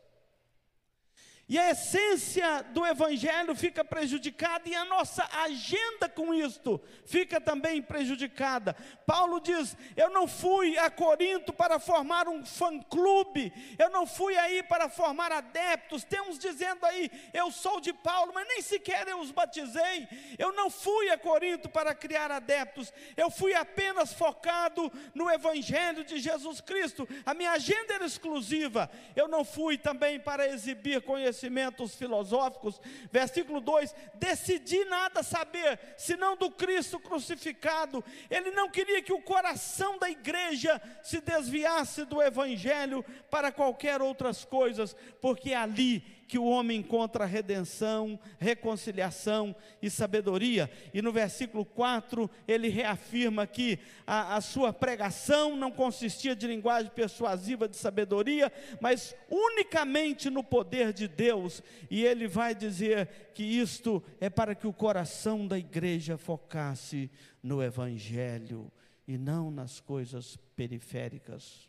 E 1.48 1.58
a 1.58 1.70
essência 1.70 2.62
do 2.70 2.86
Evangelho 2.86 3.54
fica 3.54 3.84
prejudicada 3.84 4.68
e 4.68 4.74
a 4.74 4.84
nossa 4.84 5.28
agenda 5.42 6.08
com 6.08 6.32
isto 6.32 6.80
fica 7.04 7.40
também 7.40 7.82
prejudicada. 7.82 8.74
Paulo 9.04 9.40
diz: 9.40 9.76
Eu 9.96 10.08
não 10.10 10.26
fui 10.28 10.78
a 10.78 10.88
Corinto 10.88 11.52
para 11.52 11.78
formar 11.78 12.28
um 12.28 12.46
fã-clube, 12.46 13.52
eu 13.78 13.90
não 13.90 14.06
fui 14.06 14.36
aí 14.38 14.62
para 14.62 14.88
formar 14.88 15.32
adeptos. 15.32 16.04
Tem 16.04 16.20
uns 16.22 16.38
dizendo 16.38 16.86
aí: 16.86 17.10
Eu 17.34 17.50
sou 17.50 17.80
de 17.80 17.92
Paulo, 17.92 18.32
mas 18.32 18.46
nem 18.46 18.62
sequer 18.62 19.08
eu 19.08 19.18
os 19.18 19.32
batizei. 19.32 20.08
Eu 20.38 20.52
não 20.52 20.70
fui 20.70 21.10
a 21.10 21.18
Corinto 21.18 21.68
para 21.68 21.94
criar 21.94 22.30
adeptos, 22.30 22.92
eu 23.16 23.30
fui 23.30 23.52
apenas 23.52 24.12
focado 24.12 24.90
no 25.12 25.28
Evangelho 25.30 26.04
de 26.04 26.18
Jesus 26.18 26.60
Cristo. 26.60 27.06
A 27.26 27.34
minha 27.34 27.50
agenda 27.50 27.94
era 27.94 28.06
exclusiva. 28.06 28.88
Eu 29.14 29.26
não 29.28 29.44
fui 29.44 29.76
também 29.76 30.18
para 30.18 30.48
exibir 30.48 31.02
conhecimento 31.02 31.41
conhecimentos 31.42 31.94
filosóficos. 31.94 32.80
Versículo 33.10 33.60
2: 33.60 33.94
Decidi 34.14 34.84
nada 34.84 35.22
saber, 35.22 35.78
senão 35.96 36.36
do 36.36 36.50
Cristo 36.50 37.00
crucificado. 37.00 38.04
Ele 38.30 38.50
não 38.52 38.70
queria 38.70 39.02
que 39.02 39.12
o 39.12 39.22
coração 39.22 39.98
da 39.98 40.08
igreja 40.08 40.80
se 41.02 41.20
desviasse 41.20 42.04
do 42.04 42.22
Evangelho 42.22 43.04
para 43.30 43.50
qualquer 43.50 44.00
outras 44.00 44.44
coisas, 44.44 44.94
porque 45.20 45.52
ali 45.52 46.11
que 46.32 46.38
o 46.38 46.46
homem 46.46 46.78
encontra 46.78 47.26
redenção, 47.26 48.18
reconciliação 48.38 49.54
e 49.82 49.90
sabedoria. 49.90 50.70
E 50.94 51.02
no 51.02 51.12
versículo 51.12 51.62
4, 51.62 52.30
ele 52.48 52.70
reafirma 52.70 53.46
que 53.46 53.78
a, 54.06 54.36
a 54.36 54.40
sua 54.40 54.72
pregação 54.72 55.54
não 55.54 55.70
consistia 55.70 56.34
de 56.34 56.46
linguagem 56.46 56.90
persuasiva 56.90 57.68
de 57.68 57.76
sabedoria, 57.76 58.50
mas 58.80 59.14
unicamente 59.28 60.30
no 60.30 60.42
poder 60.42 60.94
de 60.94 61.06
Deus. 61.06 61.62
E 61.90 62.02
ele 62.02 62.26
vai 62.26 62.54
dizer 62.54 63.30
que 63.34 63.42
isto 63.42 64.02
é 64.18 64.30
para 64.30 64.54
que 64.54 64.66
o 64.66 64.72
coração 64.72 65.46
da 65.46 65.58
igreja 65.58 66.16
focasse 66.16 67.10
no 67.42 67.62
Evangelho 67.62 68.72
e 69.06 69.18
não 69.18 69.50
nas 69.50 69.80
coisas 69.80 70.38
periféricas. 70.56 71.68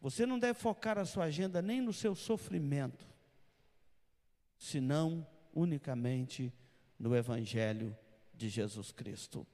Você 0.00 0.26
não 0.26 0.36
deve 0.36 0.58
focar 0.58 0.98
a 0.98 1.04
sua 1.04 1.26
agenda 1.26 1.62
nem 1.62 1.80
no 1.80 1.92
seu 1.92 2.16
sofrimento, 2.16 3.11
senão 4.72 5.26
unicamente 5.54 6.50
no 6.98 7.14
Evangelho 7.14 7.94
de 8.34 8.48
Jesus 8.48 8.90
Cristo. 8.90 9.46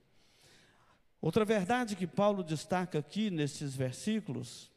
Outra 1.21 1.45
verdade 1.45 1.97
que 1.97 2.07
Paulo 2.07 2.45
destaca 2.45 3.01
aqui 3.01 3.29
nesses 3.29 3.75
versículos, 3.75 4.71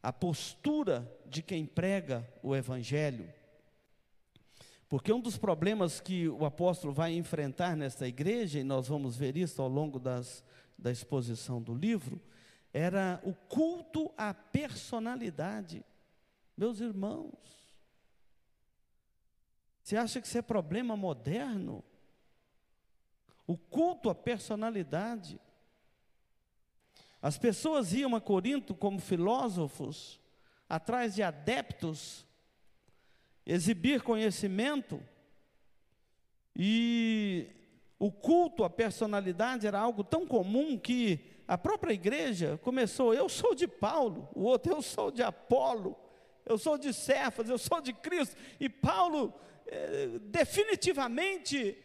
a 0.00 0.12
postura 0.12 1.10
de 1.26 1.42
quem 1.42 1.66
prega 1.66 2.26
o 2.44 2.54
Evangelho. 2.54 3.28
Porque 4.88 5.12
um 5.12 5.20
dos 5.20 5.36
problemas 5.36 6.00
que 6.00 6.28
o 6.28 6.44
apóstolo 6.44 6.92
vai 6.92 7.12
enfrentar 7.14 7.76
nesta 7.76 8.06
igreja, 8.06 8.60
e 8.60 8.64
nós 8.64 8.86
vamos 8.86 9.16
ver 9.16 9.36
isso 9.36 9.60
ao 9.60 9.68
longo 9.68 9.98
das, 9.98 10.44
da 10.78 10.92
exposição 10.92 11.60
do 11.60 11.74
livro, 11.74 12.20
era 12.72 13.20
o 13.24 13.34
culto 13.34 14.12
à 14.16 14.32
personalidade. 14.32 15.84
Meus 16.56 16.78
irmãos, 16.78 17.61
você 19.82 19.96
acha 19.96 20.20
que 20.20 20.26
isso 20.26 20.38
é 20.38 20.42
problema 20.42 20.96
moderno? 20.96 21.82
O 23.46 23.56
culto 23.56 24.08
à 24.08 24.14
personalidade. 24.14 25.40
As 27.20 27.36
pessoas 27.36 27.92
iam 27.92 28.14
a 28.14 28.20
Corinto 28.20 28.74
como 28.74 28.98
filósofos, 29.00 30.20
atrás 30.68 31.14
de 31.14 31.22
adeptos, 31.22 32.26
exibir 33.44 34.02
conhecimento, 34.02 35.02
e 36.56 37.48
o 37.98 38.10
culto 38.10 38.64
à 38.64 38.70
personalidade 38.70 39.66
era 39.66 39.78
algo 39.78 40.04
tão 40.04 40.26
comum 40.26 40.78
que 40.78 41.20
a 41.46 41.56
própria 41.56 41.92
igreja 41.92 42.58
começou: 42.62 43.14
eu 43.14 43.28
sou 43.28 43.54
de 43.54 43.66
Paulo, 43.66 44.28
o 44.34 44.42
outro, 44.42 44.72
eu 44.72 44.82
sou 44.82 45.10
de 45.10 45.22
Apolo, 45.22 45.96
eu 46.44 46.58
sou 46.58 46.76
de 46.76 46.92
Cefas, 46.92 47.48
eu 47.48 47.58
sou 47.58 47.80
de 47.80 47.92
Cristo, 47.92 48.36
e 48.60 48.68
Paulo 48.68 49.32
definitivamente 50.20 51.76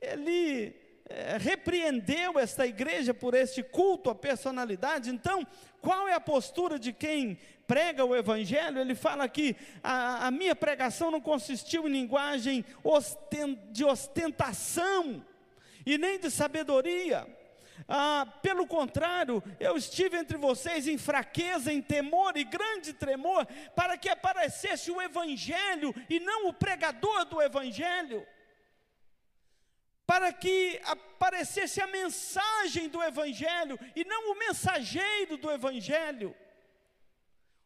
ele 0.00 0.74
eh, 1.08 1.38
repreendeu 1.38 2.38
esta 2.38 2.66
igreja 2.66 3.12
por 3.12 3.34
este 3.34 3.62
culto 3.62 4.10
à 4.10 4.14
personalidade. 4.14 5.10
Então, 5.10 5.46
qual 5.80 6.08
é 6.08 6.14
a 6.14 6.20
postura 6.20 6.78
de 6.78 6.92
quem 6.92 7.38
prega 7.66 8.04
o 8.04 8.16
Evangelho? 8.16 8.80
Ele 8.80 8.94
fala 8.94 9.28
que 9.28 9.56
a, 9.82 10.26
a 10.26 10.30
minha 10.30 10.54
pregação 10.54 11.10
não 11.10 11.20
consistiu 11.20 11.88
em 11.88 11.92
linguagem 11.92 12.64
de 13.70 13.84
ostentação 13.84 15.24
e 15.84 15.98
nem 15.98 16.18
de 16.18 16.30
sabedoria 16.30 17.26
ah, 17.88 18.26
pelo 18.42 18.66
contrário, 18.66 19.42
eu 19.58 19.76
estive 19.76 20.16
entre 20.16 20.36
vocês 20.36 20.86
em 20.86 20.98
fraqueza, 20.98 21.72
em 21.72 21.82
temor 21.82 22.36
e 22.36 22.44
grande 22.44 22.92
tremor, 22.92 23.46
para 23.74 23.96
que 23.96 24.08
aparecesse 24.08 24.90
o 24.90 25.00
Evangelho 25.00 25.94
e 26.08 26.20
não 26.20 26.48
o 26.48 26.52
pregador 26.52 27.24
do 27.24 27.40
Evangelho, 27.40 28.26
para 30.06 30.32
que 30.32 30.80
aparecesse 30.84 31.80
a 31.80 31.86
mensagem 31.86 32.88
do 32.88 33.02
Evangelho 33.02 33.78
e 33.96 34.04
não 34.04 34.32
o 34.32 34.38
mensageiro 34.38 35.36
do 35.36 35.50
Evangelho. 35.50 36.34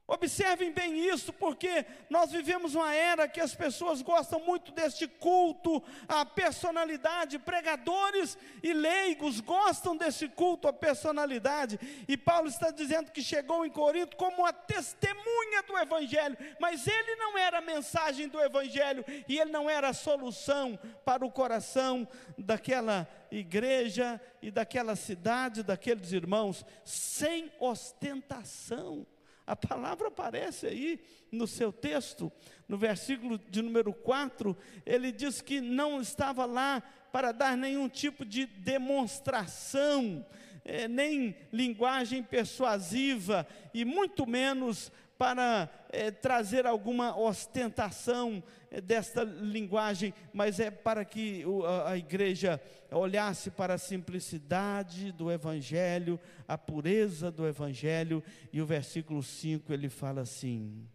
Observem 0.08 0.70
bem 0.70 1.00
isso, 1.08 1.32
porque 1.32 1.84
nós 2.08 2.30
vivemos 2.30 2.76
uma 2.76 2.94
era 2.94 3.26
que 3.26 3.40
as 3.40 3.56
pessoas 3.56 4.02
gostam 4.02 4.38
muito 4.38 4.70
deste 4.70 5.08
culto 5.08 5.82
à 6.06 6.24
personalidade, 6.24 7.40
pregadores 7.40 8.38
e 8.62 8.72
leigos 8.72 9.40
gostam 9.40 9.96
desse 9.96 10.28
culto 10.28 10.68
à 10.68 10.72
personalidade, 10.72 11.80
e 12.06 12.16
Paulo 12.16 12.46
está 12.46 12.70
dizendo 12.70 13.10
que 13.10 13.20
chegou 13.20 13.66
em 13.66 13.70
Corinto 13.70 14.16
como 14.16 14.46
a 14.46 14.52
testemunha 14.52 15.64
do 15.66 15.76
Evangelho, 15.76 16.38
mas 16.60 16.86
ele 16.86 17.16
não 17.16 17.36
era 17.36 17.58
a 17.58 17.62
mensagem 17.62 18.28
do 18.28 18.40
Evangelho, 18.40 19.04
e 19.28 19.40
ele 19.40 19.50
não 19.50 19.68
era 19.68 19.88
a 19.88 19.92
solução 19.92 20.78
para 21.04 21.26
o 21.26 21.32
coração 21.32 22.06
daquela 22.38 23.08
igreja 23.28 24.20
e 24.40 24.52
daquela 24.52 24.94
cidade, 24.94 25.64
daqueles 25.64 26.12
irmãos, 26.12 26.64
sem 26.84 27.50
ostentação. 27.58 29.04
A 29.46 29.54
palavra 29.54 30.08
aparece 30.08 30.66
aí 30.66 31.00
no 31.30 31.46
seu 31.46 31.72
texto, 31.72 32.32
no 32.66 32.76
versículo 32.76 33.38
de 33.38 33.62
número 33.62 33.92
4, 33.92 34.56
ele 34.84 35.12
diz 35.12 35.40
que 35.40 35.60
não 35.60 36.00
estava 36.00 36.44
lá 36.44 36.82
para 37.12 37.30
dar 37.30 37.56
nenhum 37.56 37.88
tipo 37.88 38.24
de 38.24 38.44
demonstração, 38.44 40.26
eh, 40.64 40.88
nem 40.88 41.36
linguagem 41.52 42.24
persuasiva, 42.24 43.46
e 43.72 43.84
muito 43.84 44.26
menos 44.26 44.90
para 45.18 45.70
eh, 45.90 46.10
trazer 46.10 46.66
alguma 46.66 47.16
ostentação 47.18 48.42
eh, 48.70 48.80
desta 48.80 49.24
linguagem, 49.24 50.12
mas 50.32 50.60
é 50.60 50.70
para 50.70 51.04
que 51.04 51.44
o, 51.46 51.64
a, 51.64 51.90
a 51.90 51.98
igreja 51.98 52.60
olhasse 52.90 53.50
para 53.50 53.74
a 53.74 53.78
simplicidade 53.78 55.12
do 55.12 55.30
Evangelho, 55.30 56.20
a 56.46 56.58
pureza 56.58 57.30
do 57.30 57.46
Evangelho, 57.46 58.22
e 58.52 58.60
o 58.60 58.66
versículo 58.66 59.22
5 59.22 59.72
ele 59.72 59.88
fala 59.88 60.20
assim: 60.20 60.86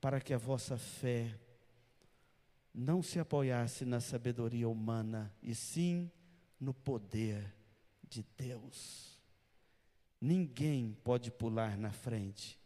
para 0.00 0.20
que 0.20 0.34
a 0.34 0.38
vossa 0.38 0.76
fé 0.76 1.34
não 2.74 3.02
se 3.02 3.18
apoiasse 3.18 3.84
na 3.84 4.00
sabedoria 4.00 4.68
humana, 4.68 5.32
e 5.42 5.54
sim 5.54 6.10
no 6.60 6.74
poder 6.74 7.54
de 8.08 8.24
Deus. 8.36 9.18
Ninguém 10.20 10.96
pode 11.04 11.30
pular 11.30 11.76
na 11.76 11.92
frente 11.92 12.58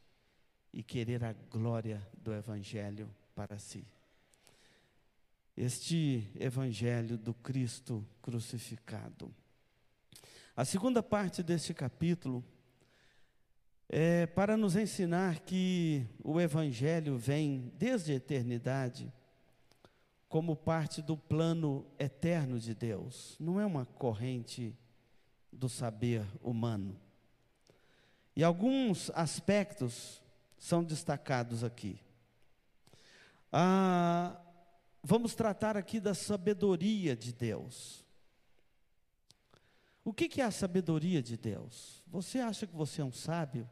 e 0.73 0.83
querer 0.83 1.23
a 1.23 1.33
glória 1.33 2.07
do 2.17 2.33
Evangelho 2.33 3.09
para 3.35 3.59
si. 3.59 3.85
Este 5.57 6.31
Evangelho 6.39 7.19
do 7.19 7.35
Cristo 7.35 8.07
crucificado. 8.23 9.33
A 10.57 10.65
segunda 10.65 11.03
parte 11.03 11.43
deste 11.43 11.75
capítulo 11.75 12.45
é 13.89 14.27
para 14.27 14.57
nos 14.57 14.75
ensinar 14.75 15.41
que 15.41 16.07
o 16.25 16.41
Evangelho 16.41 17.19
vem 17.19 17.71
desde 17.77 18.13
a 18.13 18.15
eternidade 18.15 19.13
como 20.33 20.57
parte 20.57 21.03
do 21.03 21.15
plano 21.15 21.87
eterno 21.99 22.59
de 22.59 22.75
Deus, 22.75 23.37
não 23.39 23.61
é 23.61 23.67
uma 23.67 23.85
corrente 23.85 24.75
do 25.53 25.69
saber 25.69 26.27
humano. 26.43 26.99
E 28.35 28.43
alguns 28.43 29.11
aspectos 29.11 30.22
são 30.63 30.85
destacados 30.85 31.65
aqui. 31.65 31.99
Ah, 33.51 34.41
vamos 35.03 35.35
tratar 35.35 35.77
aqui 35.77 35.99
da 35.99 36.15
sabedoria 36.15 37.17
de 37.17 37.33
Deus. 37.33 38.07
O 40.05 40.13
que, 40.13 40.29
que 40.29 40.41
é 40.41 40.45
a 40.45 40.53
sabedoria 40.53 41.21
de 41.21 41.37
Deus? 41.37 42.01
Você 42.07 42.39
acha 42.39 42.65
que 42.65 42.77
você 42.77 43.01
é 43.01 43.05
um 43.05 43.11
sábio? 43.11 43.69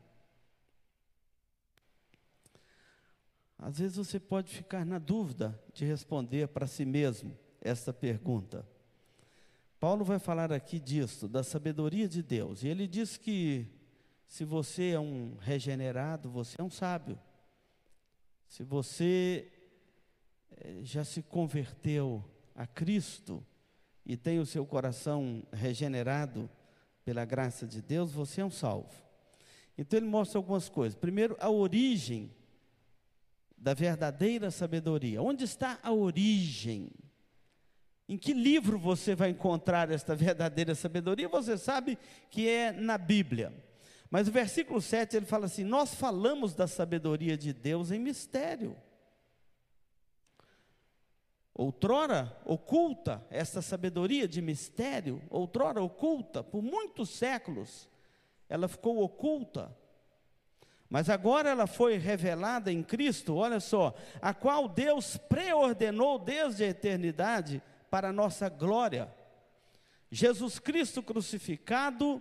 Às 3.56 3.78
vezes 3.78 3.96
você 3.96 4.18
pode 4.18 4.52
ficar 4.52 4.84
na 4.84 4.98
dúvida 4.98 5.62
de 5.72 5.84
responder 5.84 6.48
para 6.48 6.66
si 6.66 6.84
mesmo 6.84 7.38
essa 7.60 7.92
pergunta. 7.92 8.68
Paulo 9.78 10.04
vai 10.04 10.18
falar 10.18 10.52
aqui 10.52 10.80
disso, 10.80 11.28
da 11.28 11.44
sabedoria 11.44 12.08
de 12.08 12.20
Deus, 12.20 12.64
e 12.64 12.68
ele 12.68 12.88
diz 12.88 13.16
que 13.16 13.79
se 14.30 14.44
você 14.44 14.90
é 14.90 15.00
um 15.00 15.34
regenerado, 15.40 16.30
você 16.30 16.60
é 16.60 16.62
um 16.62 16.70
sábio. 16.70 17.18
Se 18.46 18.62
você 18.62 19.50
eh, 20.52 20.78
já 20.84 21.02
se 21.02 21.20
converteu 21.20 22.24
a 22.54 22.64
Cristo 22.64 23.44
e 24.06 24.16
tem 24.16 24.38
o 24.38 24.46
seu 24.46 24.64
coração 24.64 25.42
regenerado 25.52 26.48
pela 27.04 27.24
graça 27.24 27.66
de 27.66 27.82
Deus, 27.82 28.12
você 28.12 28.40
é 28.40 28.44
um 28.44 28.52
salvo. 28.52 28.94
Então 29.76 29.98
ele 29.98 30.06
mostra 30.06 30.38
algumas 30.38 30.68
coisas. 30.68 30.96
Primeiro, 30.96 31.36
a 31.40 31.50
origem 31.50 32.32
da 33.58 33.74
verdadeira 33.74 34.48
sabedoria. 34.52 35.20
Onde 35.20 35.42
está 35.42 35.80
a 35.82 35.90
origem? 35.90 36.92
Em 38.08 38.16
que 38.16 38.32
livro 38.32 38.78
você 38.78 39.12
vai 39.12 39.30
encontrar 39.30 39.90
esta 39.90 40.14
verdadeira 40.14 40.76
sabedoria? 40.76 41.28
Você 41.28 41.58
sabe 41.58 41.98
que 42.30 42.48
é 42.48 42.70
na 42.70 42.96
Bíblia. 42.96 43.68
Mas 44.10 44.26
o 44.26 44.32
versículo 44.32 44.80
7 44.80 45.16
ele 45.16 45.26
fala 45.26 45.46
assim: 45.46 45.62
Nós 45.62 45.94
falamos 45.94 46.54
da 46.54 46.66
sabedoria 46.66 47.36
de 47.36 47.52
Deus 47.52 47.92
em 47.92 47.98
mistério. 47.98 48.76
Outrora 51.54 52.36
oculta, 52.44 53.24
essa 53.30 53.60
sabedoria 53.60 54.26
de 54.26 54.40
mistério, 54.40 55.22
outrora 55.28 55.82
oculta, 55.82 56.42
por 56.42 56.62
muitos 56.62 57.10
séculos, 57.10 57.88
ela 58.48 58.66
ficou 58.66 59.02
oculta. 59.02 59.76
Mas 60.88 61.08
agora 61.08 61.50
ela 61.50 61.68
foi 61.68 61.98
revelada 61.98 62.72
em 62.72 62.82
Cristo, 62.82 63.36
olha 63.36 63.60
só, 63.60 63.94
a 64.20 64.34
qual 64.34 64.66
Deus 64.66 65.16
preordenou 65.16 66.18
desde 66.18 66.64
a 66.64 66.68
eternidade 66.68 67.62
para 67.88 68.08
a 68.08 68.12
nossa 68.12 68.48
glória. 68.48 69.12
Jesus 70.10 70.58
Cristo 70.58 71.00
crucificado 71.00 72.20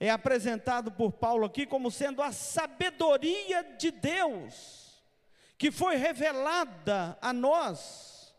é 0.00 0.10
apresentado 0.10 0.92
por 0.92 1.12
Paulo 1.12 1.46
aqui 1.46 1.66
como 1.66 1.90
sendo 1.90 2.22
a 2.22 2.30
sabedoria 2.32 3.64
de 3.76 3.90
Deus, 3.90 5.02
que 5.56 5.70
foi 5.70 5.96
revelada 5.96 7.18
a 7.20 7.32
nós. 7.32 8.34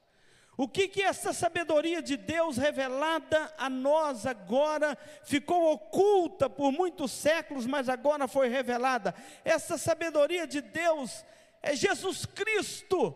O 0.55 0.67
que 0.67 0.89
que 0.89 1.01
essa 1.01 1.31
sabedoria 1.31 2.01
de 2.01 2.17
Deus 2.17 2.57
revelada 2.57 3.53
a 3.57 3.69
nós 3.69 4.25
agora 4.25 4.97
ficou 5.23 5.71
oculta 5.71 6.49
por 6.49 6.71
muitos 6.71 7.11
séculos, 7.11 7.65
mas 7.65 7.87
agora 7.87 8.27
foi 8.27 8.49
revelada? 8.49 9.15
Essa 9.45 9.77
sabedoria 9.77 10.45
de 10.45 10.59
Deus 10.59 11.23
é 11.61 11.75
Jesus 11.75 12.25
Cristo. 12.25 13.15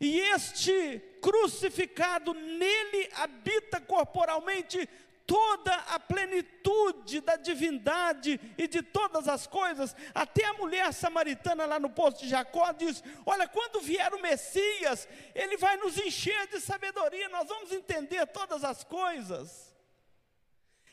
E 0.00 0.18
este 0.18 1.00
crucificado, 1.20 2.34
nele 2.34 3.10
habita 3.14 3.80
corporalmente 3.80 4.88
toda 5.28 5.74
a 5.74 6.00
plenitude 6.00 7.20
da 7.20 7.36
divindade 7.36 8.40
e 8.56 8.66
de 8.66 8.80
todas 8.80 9.28
as 9.28 9.46
coisas. 9.46 9.94
Até 10.14 10.46
a 10.46 10.54
mulher 10.54 10.90
samaritana 10.94 11.66
lá 11.66 11.78
no 11.78 11.90
poço 11.90 12.22
de 12.22 12.30
Jacó 12.30 12.72
diz: 12.72 13.04
Olha, 13.26 13.46
quando 13.46 13.82
vier 13.82 14.12
o 14.14 14.22
Messias, 14.22 15.06
ele 15.34 15.58
vai 15.58 15.76
nos 15.76 15.98
encher 15.98 16.46
de 16.48 16.58
sabedoria, 16.58 17.28
nós 17.28 17.46
vamos 17.46 17.70
entender 17.70 18.26
todas 18.28 18.64
as 18.64 18.82
coisas. 18.82 19.67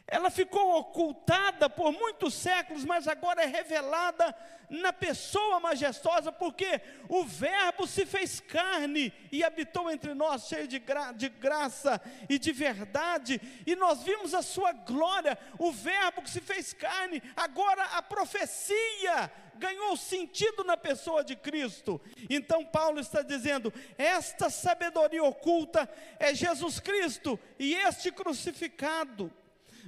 Ela 0.07 0.29
ficou 0.29 0.77
ocultada 0.77 1.67
por 1.67 1.91
muitos 1.91 2.35
séculos, 2.35 2.85
mas 2.85 3.07
agora 3.07 3.41
é 3.41 3.47
revelada 3.47 4.35
na 4.69 4.93
pessoa 4.93 5.59
majestosa, 5.59 6.31
porque 6.31 6.79
o 7.09 7.23
Verbo 7.23 7.87
se 7.87 8.05
fez 8.05 8.39
carne 8.39 9.11
e 9.31 9.43
habitou 9.43 9.89
entre 9.89 10.13
nós, 10.13 10.47
cheio 10.47 10.67
de, 10.67 10.77
gra 10.77 11.11
de 11.11 11.27
graça 11.27 11.99
e 12.29 12.37
de 12.37 12.51
verdade, 12.51 13.41
e 13.65 13.75
nós 13.75 14.03
vimos 14.03 14.35
a 14.35 14.43
sua 14.43 14.73
glória, 14.73 15.37
o 15.57 15.71
Verbo 15.71 16.21
que 16.21 16.29
se 16.29 16.41
fez 16.41 16.71
carne, 16.71 17.21
agora 17.35 17.83
a 17.83 18.01
profecia 18.01 19.31
ganhou 19.55 19.97
sentido 19.97 20.63
na 20.63 20.77
pessoa 20.77 21.23
de 21.23 21.35
Cristo. 21.35 21.99
Então 22.29 22.63
Paulo 22.63 22.99
está 22.99 23.21
dizendo: 23.23 23.73
esta 23.97 24.49
sabedoria 24.51 25.23
oculta 25.23 25.89
é 26.19 26.33
Jesus 26.35 26.79
Cristo 26.79 27.39
e 27.57 27.73
este 27.73 28.11
crucificado. 28.11 29.33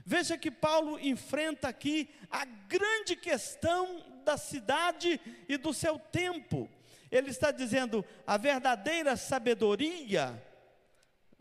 Veja 0.06 0.38
que 0.38 0.52
Paulo 0.52 1.00
enfrenta 1.00 1.68
aqui 1.68 2.10
a 2.30 2.46
grande 2.46 3.16
questão 3.16 4.04
da 4.24 4.38
cidade 4.38 5.20
e 5.48 5.58
do 5.58 5.74
seu 5.74 5.98
tempo. 5.98 6.70
Ele 7.10 7.30
está 7.30 7.52
dizendo 7.52 8.04
a 8.26 8.38
verdadeira 8.38 9.16
sabedoria, 9.16 10.44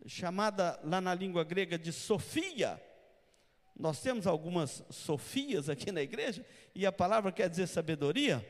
chamada 0.06 0.78
lá 0.84 1.00
na 1.00 1.14
língua 1.14 1.42
grega 1.42 1.76
de 1.76 1.92
Sofia. 1.92 2.80
Nós 3.78 4.00
temos 4.00 4.26
algumas 4.26 4.82
Sofias 4.90 5.68
aqui 5.68 5.90
na 5.90 6.00
igreja, 6.00 6.46
e 6.74 6.86
a 6.86 6.92
palavra 6.92 7.32
quer 7.32 7.50
dizer 7.50 7.66
sabedoria, 7.66 8.46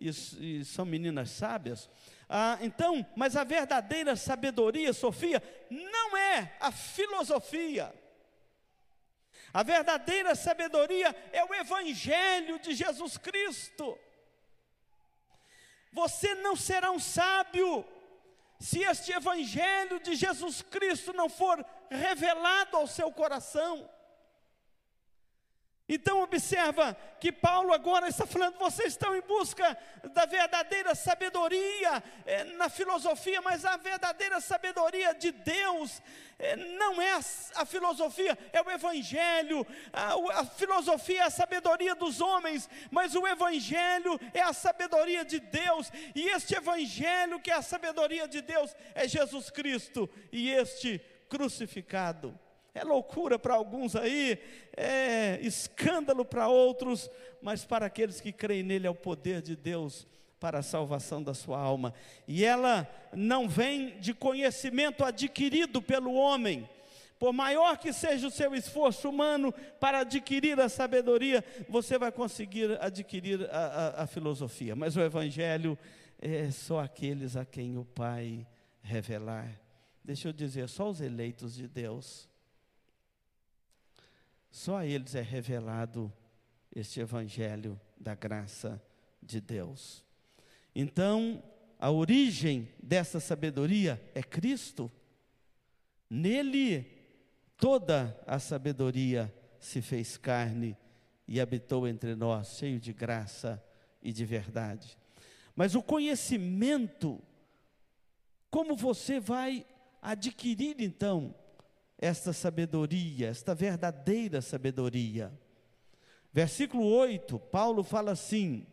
e, 0.00 0.08
e 0.08 0.64
são 0.64 0.84
meninas 0.84 1.30
sábias. 1.30 1.90
Ah, 2.28 2.58
então, 2.62 3.04
mas 3.16 3.36
a 3.36 3.42
verdadeira 3.42 4.14
sabedoria, 4.14 4.92
Sofia, 4.92 5.42
não 5.68 6.16
é 6.16 6.56
a 6.60 6.70
filosofia 6.70 7.92
a 9.52 9.62
verdadeira 9.62 10.34
sabedoria 10.34 11.14
é 11.32 11.44
o 11.44 11.54
Evangelho 11.54 12.58
de 12.58 12.74
Jesus 12.74 13.16
Cristo. 13.16 13.98
Você 15.92 16.34
não 16.36 16.54
será 16.54 16.90
um 16.90 17.00
sábio 17.00 17.84
se 18.60 18.80
este 18.80 19.12
Evangelho 19.12 19.98
de 20.00 20.14
Jesus 20.14 20.62
Cristo 20.62 21.12
não 21.12 21.28
for 21.28 21.64
revelado 21.90 22.76
ao 22.76 22.86
seu 22.86 23.10
coração. 23.10 23.88
Então 25.92 26.22
observa 26.22 26.96
que 27.18 27.32
Paulo 27.32 27.72
agora 27.72 28.06
está 28.06 28.24
falando, 28.24 28.56
vocês 28.60 28.92
estão 28.92 29.16
em 29.16 29.20
busca 29.22 29.76
da 30.14 30.24
verdadeira 30.24 30.94
sabedoria 30.94 32.00
é, 32.24 32.44
na 32.44 32.68
filosofia, 32.68 33.42
mas 33.42 33.64
a 33.64 33.76
verdadeira 33.76 34.40
sabedoria 34.40 35.12
de 35.12 35.32
Deus 35.32 36.00
é, 36.38 36.54
não 36.54 37.02
é 37.02 37.14
a, 37.14 37.20
a, 37.56 37.66
filosofia, 37.66 38.38
é 38.52 38.62
o 38.62 38.70
Evangelho. 38.70 39.66
A, 39.92 40.14
a 40.38 40.44
filosofia 40.44 41.22
é 41.22 41.26
a 41.26 41.30
sabedoria 41.30 41.96
dos 41.96 42.20
homens, 42.20 42.70
mas 42.88 43.16
o 43.16 43.26
Evangelho 43.26 44.16
é 44.32 44.42
a 44.42 44.52
sabedoria 44.52 45.24
de 45.24 45.40
Deus. 45.40 45.90
E 46.14 46.28
este 46.28 46.54
Evangelho, 46.54 47.40
que 47.40 47.50
é 47.50 47.54
a 47.54 47.62
sabedoria 47.62 48.28
de 48.28 48.40
Deus, 48.40 48.76
é 48.94 49.08
Jesus 49.08 49.50
Cristo 49.50 50.08
e 50.30 50.52
este 50.52 51.00
crucificado. 51.28 52.38
É 52.74 52.84
loucura 52.84 53.38
para 53.38 53.54
alguns 53.54 53.96
aí, 53.96 54.38
é 54.76 55.40
escândalo 55.42 56.24
para 56.24 56.48
outros, 56.48 57.10
mas 57.42 57.64
para 57.64 57.86
aqueles 57.86 58.20
que 58.20 58.32
creem 58.32 58.62
nele 58.62 58.86
é 58.86 58.90
o 58.90 58.94
poder 58.94 59.42
de 59.42 59.56
Deus 59.56 60.06
para 60.38 60.60
a 60.60 60.62
salvação 60.62 61.22
da 61.22 61.34
sua 61.34 61.58
alma. 61.58 61.92
E 62.26 62.44
ela 62.44 62.88
não 63.12 63.48
vem 63.48 63.98
de 63.98 64.14
conhecimento 64.14 65.04
adquirido 65.04 65.82
pelo 65.82 66.14
homem. 66.14 66.68
Por 67.18 67.34
maior 67.34 67.76
que 67.76 67.92
seja 67.92 68.28
o 68.28 68.30
seu 68.30 68.54
esforço 68.54 69.10
humano 69.10 69.52
para 69.78 69.98
adquirir 69.98 70.58
a 70.58 70.70
sabedoria, 70.70 71.44
você 71.68 71.98
vai 71.98 72.10
conseguir 72.10 72.78
adquirir 72.80 73.46
a, 73.50 73.66
a, 73.98 74.02
a 74.04 74.06
filosofia. 74.06 74.74
Mas 74.74 74.96
o 74.96 75.02
Evangelho 75.02 75.76
é 76.18 76.50
só 76.50 76.78
aqueles 76.80 77.36
a 77.36 77.44
quem 77.44 77.76
o 77.76 77.84
Pai 77.84 78.46
revelar. 78.80 79.60
Deixa 80.02 80.28
eu 80.28 80.32
dizer, 80.32 80.66
só 80.70 80.88
os 80.88 81.02
eleitos 81.02 81.54
de 81.54 81.68
Deus 81.68 82.29
só 84.50 84.78
a 84.78 84.86
eles 84.86 85.14
é 85.14 85.22
revelado 85.22 86.12
este 86.74 87.00
evangelho 87.00 87.80
da 87.98 88.14
graça 88.14 88.82
de 89.22 89.40
Deus. 89.40 90.04
Então, 90.74 91.42
a 91.78 91.90
origem 91.90 92.68
dessa 92.82 93.20
sabedoria 93.20 94.00
é 94.14 94.22
Cristo. 94.22 94.90
Nele 96.08 97.00
toda 97.56 98.18
a 98.26 98.38
sabedoria 98.38 99.32
se 99.58 99.80
fez 99.82 100.16
carne 100.16 100.76
e 101.28 101.40
habitou 101.40 101.86
entre 101.86 102.14
nós, 102.14 102.56
cheio 102.58 102.80
de 102.80 102.92
graça 102.92 103.62
e 104.02 104.12
de 104.12 104.24
verdade. 104.24 104.98
Mas 105.54 105.74
o 105.74 105.82
conhecimento, 105.82 107.22
como 108.50 108.74
você 108.74 109.20
vai 109.20 109.66
adquirir 110.02 110.76
então 110.80 111.34
esta 112.00 112.32
sabedoria, 112.32 113.28
esta 113.28 113.54
verdadeira 113.54 114.40
sabedoria. 114.40 115.30
Versículo 116.32 116.84
8, 116.86 117.38
Paulo 117.38 117.82
fala 117.84 118.12
assim: 118.12 118.66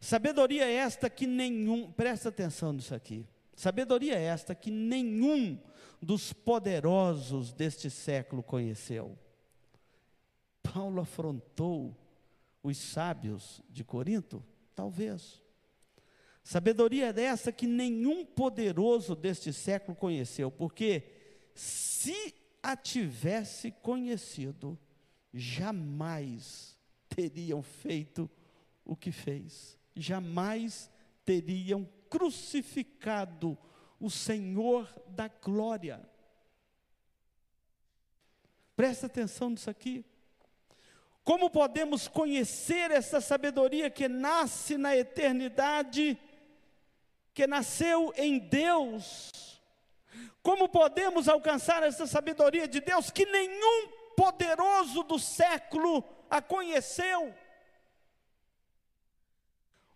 sabedoria 0.00 0.64
é 0.64 0.74
esta 0.74 1.10
que 1.10 1.26
nenhum, 1.26 1.90
presta 1.90 2.28
atenção 2.28 2.72
nisso 2.72 2.94
aqui, 2.94 3.26
sabedoria 3.56 4.14
é 4.14 4.22
esta 4.22 4.54
que 4.54 4.70
nenhum 4.70 5.58
dos 6.00 6.32
poderosos 6.32 7.52
deste 7.52 7.90
século 7.90 8.42
conheceu. 8.42 9.18
Paulo 10.62 11.00
afrontou 11.00 11.96
os 12.62 12.76
sábios 12.76 13.60
de 13.68 13.82
Corinto? 13.82 14.44
Talvez. 14.74 15.42
Sabedoria 16.44 17.08
é 17.08 17.12
dessa 17.12 17.50
que 17.50 17.66
nenhum 17.66 18.24
poderoso 18.24 19.16
deste 19.16 19.52
século 19.52 19.96
conheceu, 19.96 20.50
porque 20.50 21.02
se 21.54 22.34
a 22.62 22.76
tivesse 22.76 23.70
conhecido, 23.70 24.78
jamais 25.32 26.76
teriam 27.08 27.62
feito 27.62 28.30
o 28.84 28.96
que 28.96 29.12
fez, 29.12 29.78
jamais 29.94 30.90
teriam 31.24 31.88
crucificado 32.08 33.56
o 34.00 34.08
Senhor 34.08 34.88
da 35.08 35.28
glória. 35.28 36.08
Presta 38.74 39.06
atenção 39.06 39.50
nisso 39.50 39.68
aqui. 39.68 40.04
Como 41.24 41.50
podemos 41.50 42.08
conhecer 42.08 42.90
essa 42.90 43.20
sabedoria 43.20 43.90
que 43.90 44.08
nasce 44.08 44.78
na 44.78 44.96
eternidade, 44.96 46.18
que 47.34 47.46
nasceu 47.46 48.14
em 48.16 48.38
Deus? 48.38 49.57
Como 50.42 50.68
podemos 50.68 51.28
alcançar 51.28 51.82
essa 51.82 52.06
sabedoria 52.06 52.66
de 52.66 52.80
Deus 52.80 53.10
que 53.10 53.26
nenhum 53.26 53.88
poderoso 54.16 55.02
do 55.02 55.18
século 55.18 56.04
a 56.30 56.40
conheceu? 56.40 57.34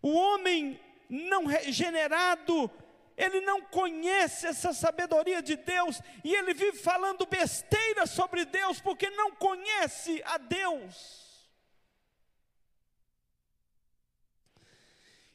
O 0.01 0.13
homem 0.13 0.81
não 1.09 1.47
regenerado, 1.47 2.71
ele 3.17 3.41
não 3.41 3.61
conhece 3.63 4.47
essa 4.47 4.73
sabedoria 4.73 5.43
de 5.43 5.57
Deus 5.57 6.01
e 6.25 6.35
ele 6.35 6.55
vive 6.55 6.79
falando 6.79 7.27
besteira 7.27 8.07
sobre 8.07 8.45
Deus 8.45 8.81
porque 8.81 9.09
não 9.11 9.31
conhece 9.33 10.23
a 10.25 10.39
Deus. 10.39 11.22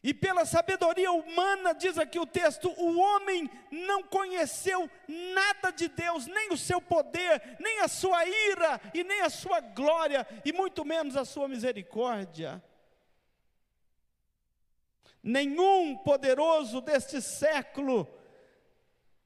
E 0.08 0.14
pela 0.14 0.46
sabedoria 0.46 1.12
humana, 1.12 1.74
diz 1.74 1.98
aqui 1.98 2.18
o 2.18 2.26
texto, 2.26 2.74
o 2.78 2.98
homem 2.98 3.52
não 3.70 4.02
conheceu 4.02 4.90
nada 5.06 5.70
de 5.70 5.90
Deus, 5.90 6.28
nem 6.28 6.54
o 6.54 6.58
seu 6.58 6.80
poder, 6.80 7.58
nem 7.60 7.82
a 7.82 7.90
sua 7.90 8.26
ira, 8.26 8.80
e 8.94 9.04
nem 9.04 9.20
a 9.24 9.30
sua 9.30 9.60
glória, 9.60 10.26
e 10.46 10.54
muito 10.54 10.86
menos 10.86 11.18
a 11.18 11.26
sua 11.26 11.50
misericórdia. 11.50 12.64
Nenhum 15.22 15.98
poderoso 15.98 16.80
deste 16.80 17.22
século 17.22 18.08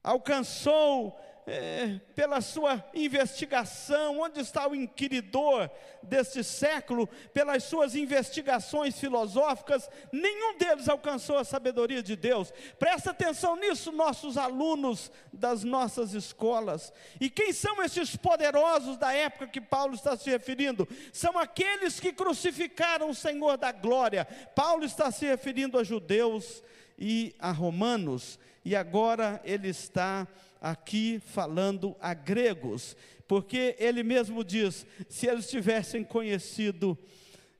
alcançou 0.02 1.16
é, 1.46 2.00
pela 2.14 2.40
sua 2.40 2.84
investigação, 2.94 4.20
onde 4.20 4.40
está 4.40 4.68
o 4.68 4.74
inquiridor 4.74 5.68
deste 6.02 6.44
século, 6.44 7.08
pelas 7.32 7.64
suas 7.64 7.94
investigações 7.94 8.98
filosóficas, 8.98 9.88
nenhum 10.12 10.56
deles 10.56 10.88
alcançou 10.88 11.38
a 11.38 11.44
sabedoria 11.44 12.02
de 12.02 12.14
Deus. 12.14 12.52
Presta 12.78 13.10
atenção 13.10 13.56
nisso, 13.56 13.90
nossos 13.90 14.36
alunos 14.36 15.10
das 15.32 15.64
nossas 15.64 16.14
escolas. 16.14 16.92
E 17.20 17.28
quem 17.28 17.52
são 17.52 17.82
esses 17.82 18.16
poderosos 18.16 18.96
da 18.96 19.12
época 19.12 19.48
que 19.48 19.60
Paulo 19.60 19.94
está 19.94 20.16
se 20.16 20.30
referindo? 20.30 20.86
São 21.12 21.38
aqueles 21.38 21.98
que 21.98 22.12
crucificaram 22.12 23.10
o 23.10 23.14
Senhor 23.14 23.56
da 23.56 23.72
glória. 23.72 24.24
Paulo 24.54 24.84
está 24.84 25.10
se 25.10 25.26
referindo 25.26 25.78
a 25.78 25.84
judeus 25.84 26.62
e 26.98 27.34
a 27.38 27.50
romanos, 27.50 28.38
e 28.64 28.76
agora 28.76 29.40
ele 29.44 29.68
está 29.68 30.28
aqui 30.62 31.18
falando 31.18 31.96
a 31.98 32.14
gregos, 32.14 32.96
porque 33.26 33.74
ele 33.80 34.04
mesmo 34.04 34.44
diz: 34.44 34.86
se 35.08 35.26
eles 35.26 35.50
tivessem 35.50 36.04
conhecido, 36.04 36.96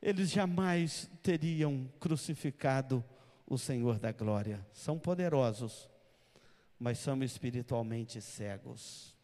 eles 0.00 0.30
jamais 0.30 1.10
teriam 1.20 1.90
crucificado 1.98 3.04
o 3.44 3.58
Senhor 3.58 3.98
da 3.98 4.12
glória. 4.12 4.64
São 4.72 4.98
poderosos, 4.98 5.90
mas 6.78 6.98
são 6.98 7.20
espiritualmente 7.24 8.20
cegos. 8.20 9.16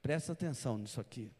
Presta 0.00 0.32
atenção 0.32 0.78
nisso 0.78 0.98
aqui. 0.98 1.30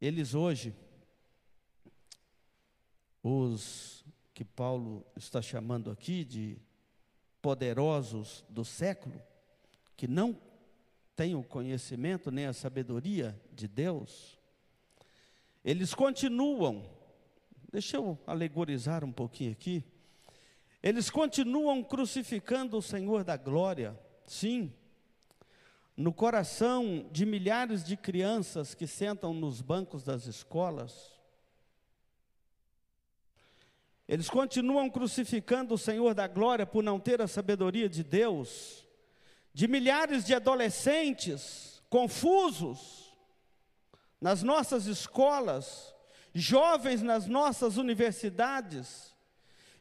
Eles 0.00 0.34
hoje, 0.34 0.74
os 3.22 4.05
que 4.36 4.44
Paulo 4.44 5.02
está 5.16 5.40
chamando 5.40 5.90
aqui 5.90 6.22
de 6.22 6.58
poderosos 7.40 8.44
do 8.50 8.66
século, 8.66 9.18
que 9.96 10.06
não 10.06 10.38
têm 11.16 11.34
o 11.34 11.42
conhecimento 11.42 12.30
nem 12.30 12.44
a 12.44 12.52
sabedoria 12.52 13.34
de 13.50 13.66
Deus, 13.66 14.38
eles 15.64 15.94
continuam, 15.94 16.84
deixa 17.72 17.96
eu 17.96 18.18
alegorizar 18.26 19.02
um 19.04 19.10
pouquinho 19.10 19.52
aqui, 19.52 19.82
eles 20.82 21.08
continuam 21.08 21.82
crucificando 21.82 22.76
o 22.76 22.82
Senhor 22.82 23.24
da 23.24 23.38
glória, 23.38 23.98
sim, 24.26 24.70
no 25.96 26.12
coração 26.12 27.08
de 27.10 27.24
milhares 27.24 27.82
de 27.82 27.96
crianças 27.96 28.74
que 28.74 28.86
sentam 28.86 29.32
nos 29.32 29.62
bancos 29.62 30.04
das 30.04 30.26
escolas, 30.26 31.15
eles 34.08 34.30
continuam 34.30 34.88
crucificando 34.88 35.74
o 35.74 35.78
Senhor 35.78 36.14
da 36.14 36.28
glória 36.28 36.64
por 36.64 36.82
não 36.82 37.00
ter 37.00 37.20
a 37.20 37.26
sabedoria 37.26 37.88
de 37.88 38.04
Deus, 38.04 38.86
de 39.52 39.66
milhares 39.66 40.24
de 40.24 40.34
adolescentes 40.34 41.82
confusos 41.90 43.16
nas 44.20 44.42
nossas 44.42 44.86
escolas, 44.86 45.94
jovens 46.34 47.02
nas 47.02 47.26
nossas 47.26 47.76
universidades 47.76 49.15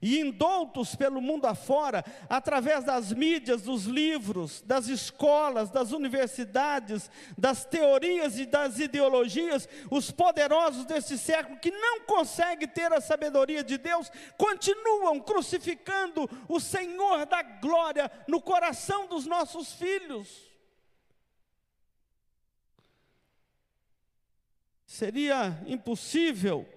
e 0.05 0.19
indoutos 0.19 0.95
pelo 0.95 1.19
mundo 1.19 1.47
afora, 1.47 2.05
através 2.29 2.83
das 2.83 3.11
mídias, 3.11 3.63
dos 3.63 3.85
livros, 3.85 4.61
das 4.61 4.87
escolas, 4.87 5.71
das 5.71 5.91
universidades, 5.91 7.09
das 7.35 7.65
teorias 7.65 8.37
e 8.37 8.45
das 8.45 8.77
ideologias, 8.77 9.67
os 9.89 10.11
poderosos 10.11 10.85
desse 10.85 11.17
século 11.17 11.57
que 11.57 11.71
não 11.71 12.01
conseguem 12.01 12.67
ter 12.67 12.93
a 12.93 13.01
sabedoria 13.01 13.63
de 13.63 13.79
Deus, 13.79 14.11
continuam 14.37 15.19
crucificando 15.19 16.29
o 16.47 16.59
Senhor 16.59 17.25
da 17.25 17.41
glória 17.41 18.11
no 18.27 18.39
coração 18.39 19.07
dos 19.07 19.25
nossos 19.25 19.73
filhos. 19.73 20.53
Seria 24.85 25.59
impossível 25.65 26.74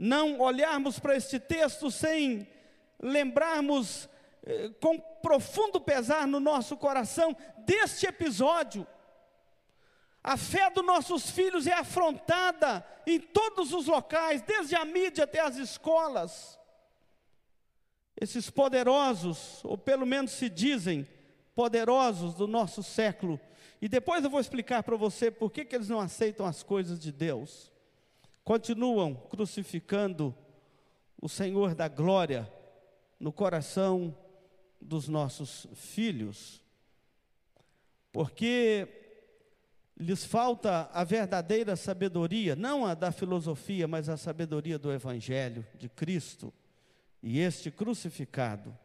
não 0.00 0.40
olharmos 0.40 0.98
para 0.98 1.14
este 1.14 1.38
texto 1.38 1.90
sem 1.90 2.48
lembrarmos 2.98 4.08
eh, 4.42 4.70
com 4.80 4.98
profundo 4.98 5.78
pesar 5.78 6.26
no 6.26 6.40
nosso 6.40 6.74
coração 6.74 7.36
deste 7.66 8.06
episódio. 8.06 8.86
A 10.24 10.38
fé 10.38 10.70
dos 10.70 10.86
nossos 10.86 11.28
filhos 11.30 11.66
é 11.66 11.74
afrontada 11.74 12.82
em 13.06 13.20
todos 13.20 13.74
os 13.74 13.88
locais, 13.88 14.40
desde 14.40 14.74
a 14.74 14.86
mídia 14.86 15.24
até 15.24 15.40
as 15.40 15.56
escolas. 15.56 16.58
Esses 18.18 18.48
poderosos, 18.48 19.62
ou 19.62 19.76
pelo 19.76 20.06
menos 20.06 20.30
se 20.30 20.48
dizem 20.48 21.06
poderosos 21.54 22.34
do 22.34 22.46
nosso 22.46 22.82
século, 22.82 23.38
e 23.82 23.88
depois 23.88 24.24
eu 24.24 24.30
vou 24.30 24.40
explicar 24.40 24.82
para 24.82 24.96
você 24.96 25.30
por 25.30 25.50
que, 25.50 25.62
que 25.62 25.76
eles 25.76 25.90
não 25.90 26.00
aceitam 26.00 26.46
as 26.46 26.62
coisas 26.62 26.98
de 26.98 27.12
Deus 27.12 27.70
continuam 28.50 29.14
crucificando 29.14 30.34
o 31.22 31.28
Senhor 31.28 31.72
da 31.72 31.86
glória 31.86 32.52
no 33.20 33.32
coração 33.32 34.12
dos 34.80 35.06
nossos 35.06 35.68
filhos, 35.72 36.60
porque 38.10 38.88
lhes 39.96 40.24
falta 40.24 40.90
a 40.92 41.04
verdadeira 41.04 41.76
sabedoria, 41.76 42.56
não 42.56 42.84
a 42.84 42.92
da 42.92 43.12
filosofia, 43.12 43.86
mas 43.86 44.08
a 44.08 44.16
sabedoria 44.16 44.80
do 44.80 44.90
Evangelho 44.90 45.64
de 45.76 45.88
Cristo 45.88 46.52
e 47.22 47.38
este 47.38 47.70
crucificado. 47.70 48.76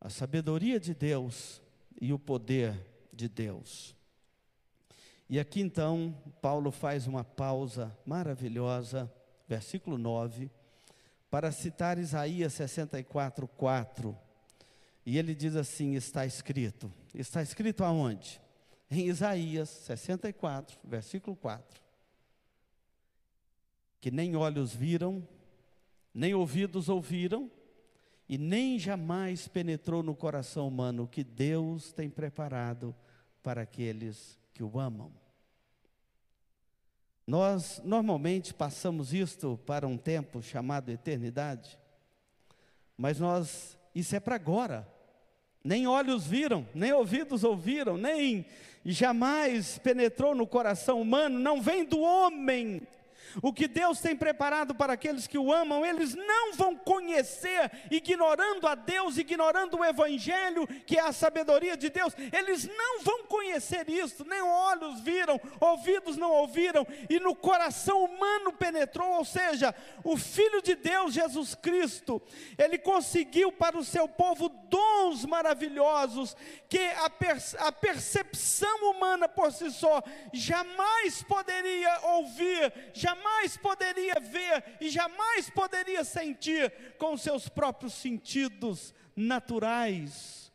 A 0.00 0.10
sabedoria 0.10 0.80
de 0.80 0.92
Deus 0.94 1.62
e 2.00 2.12
o 2.12 2.18
poder 2.18 2.74
de 3.12 3.28
Deus. 3.28 3.96
E 5.28 5.38
aqui 5.38 5.60
então, 5.60 6.16
Paulo 6.40 6.70
faz 6.70 7.06
uma 7.06 7.22
pausa 7.22 7.94
maravilhosa, 8.06 9.12
versículo 9.46 9.98
9, 9.98 10.50
para 11.30 11.52
citar 11.52 11.98
Isaías 11.98 12.54
64, 12.54 13.46
4. 13.46 14.18
E 15.04 15.18
ele 15.18 15.34
diz 15.34 15.54
assim: 15.54 15.94
está 15.94 16.24
escrito. 16.24 16.90
Está 17.14 17.42
escrito 17.42 17.84
aonde? 17.84 18.40
Em 18.90 19.06
Isaías 19.06 19.68
64, 19.68 20.78
versículo 20.82 21.36
4. 21.36 21.78
Que 24.00 24.10
nem 24.10 24.34
olhos 24.34 24.74
viram, 24.74 25.26
nem 26.14 26.32
ouvidos 26.32 26.88
ouviram, 26.88 27.50
e 28.26 28.38
nem 28.38 28.78
jamais 28.78 29.46
penetrou 29.46 30.02
no 30.02 30.14
coração 30.14 30.68
humano 30.68 31.02
o 31.02 31.08
que 31.08 31.22
Deus 31.22 31.92
tem 31.92 32.08
preparado 32.08 32.96
para 33.42 33.62
aqueles 33.62 34.38
que 34.47 34.47
o 34.62 34.78
amam. 34.78 35.12
Nós 37.26 37.80
normalmente 37.84 38.54
passamos 38.54 39.12
isto 39.12 39.58
para 39.66 39.86
um 39.86 39.98
tempo 39.98 40.42
chamado 40.42 40.90
eternidade, 40.90 41.78
mas 42.96 43.20
nós, 43.20 43.78
isso 43.94 44.16
é 44.16 44.20
para 44.20 44.34
agora. 44.34 44.88
Nem 45.62 45.86
olhos 45.86 46.26
viram, 46.26 46.66
nem 46.74 46.92
ouvidos 46.92 47.44
ouviram, 47.44 47.98
nem 47.98 48.46
jamais 48.84 49.78
penetrou 49.78 50.34
no 50.34 50.46
coração 50.46 51.00
humano, 51.00 51.38
não 51.38 51.60
vem 51.60 51.84
do 51.84 52.00
homem 52.00 52.80
o 53.42 53.52
que 53.52 53.68
Deus 53.68 54.00
tem 54.00 54.16
preparado 54.16 54.74
para 54.74 54.94
aqueles 54.94 55.26
que 55.26 55.38
o 55.38 55.52
amam, 55.52 55.84
eles 55.84 56.14
não 56.14 56.54
vão 56.54 56.74
conhecer, 56.76 57.70
ignorando 57.90 58.66
a 58.66 58.74
Deus, 58.74 59.18
ignorando 59.18 59.78
o 59.78 59.84
Evangelho, 59.84 60.66
que 60.86 60.98
é 60.98 61.02
a 61.02 61.12
sabedoria 61.12 61.76
de 61.76 61.90
Deus, 61.90 62.14
eles 62.32 62.66
não 62.66 63.00
vão 63.00 63.24
conhecer 63.24 63.88
isso, 63.88 64.24
nem 64.24 64.40
olhos 64.40 65.00
viram, 65.00 65.40
ouvidos 65.60 66.16
não 66.16 66.30
ouviram, 66.30 66.86
e 67.08 67.20
no 67.20 67.34
coração 67.34 68.04
humano 68.04 68.52
penetrou, 68.52 69.18
ou 69.18 69.24
seja, 69.24 69.74
o 70.04 70.16
Filho 70.16 70.62
de 70.62 70.74
Deus, 70.74 71.14
Jesus 71.14 71.54
Cristo, 71.54 72.20
ele 72.56 72.78
conseguiu 72.78 73.52
para 73.52 73.76
o 73.76 73.84
seu 73.84 74.08
povo 74.08 74.48
dons 74.48 75.24
maravilhosos, 75.24 76.36
que 76.68 76.78
a, 76.78 77.10
a 77.66 77.72
percepção 77.72 78.90
humana 78.90 79.28
por 79.28 79.52
si 79.52 79.70
só 79.70 80.02
jamais 80.32 81.22
poderia 81.22 81.98
ouvir, 82.02 82.72
jamais 82.92 83.17
jamais 83.18 83.56
poderia 83.56 84.14
ver 84.20 84.64
e 84.80 84.88
jamais 84.88 85.50
poderia 85.50 86.04
sentir 86.04 86.72
com 86.98 87.16
seus 87.16 87.48
próprios 87.48 87.94
sentidos 87.94 88.94
naturais, 89.14 90.52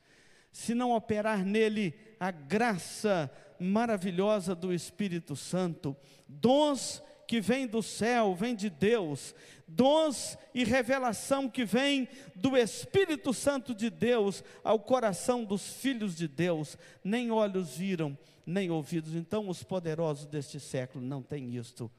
se 0.51 0.73
não 0.73 0.91
operar 0.91 1.43
nele 1.43 1.93
a 2.19 2.31
graça 2.31 3.29
maravilhosa 3.59 4.55
do 4.55 4.73
Espírito 4.73 5.35
Santo, 5.35 5.95
dons 6.27 7.01
que 7.27 7.41
vêm 7.41 7.65
do 7.67 7.81
céu, 7.81 8.35
vêm 8.35 8.55
de 8.55 8.69
Deus, 8.69 9.33
dons 9.67 10.37
e 10.53 10.63
revelação 10.63 11.49
que 11.49 11.65
vem 11.65 12.07
do 12.35 12.55
Espírito 12.55 13.33
Santo 13.33 13.73
de 13.73 13.89
Deus 13.89 14.43
ao 14.63 14.79
coração 14.79 15.43
dos 15.43 15.73
filhos 15.73 16.15
de 16.15 16.27
Deus, 16.27 16.77
nem 17.03 17.31
olhos 17.31 17.75
viram, 17.75 18.17
nem 18.45 18.69
ouvidos. 18.69 19.15
Então, 19.15 19.49
os 19.49 19.63
poderosos 19.63 20.25
deste 20.25 20.59
século 20.59 21.03
não 21.03 21.21
têm 21.21 21.55
isto 21.55 21.91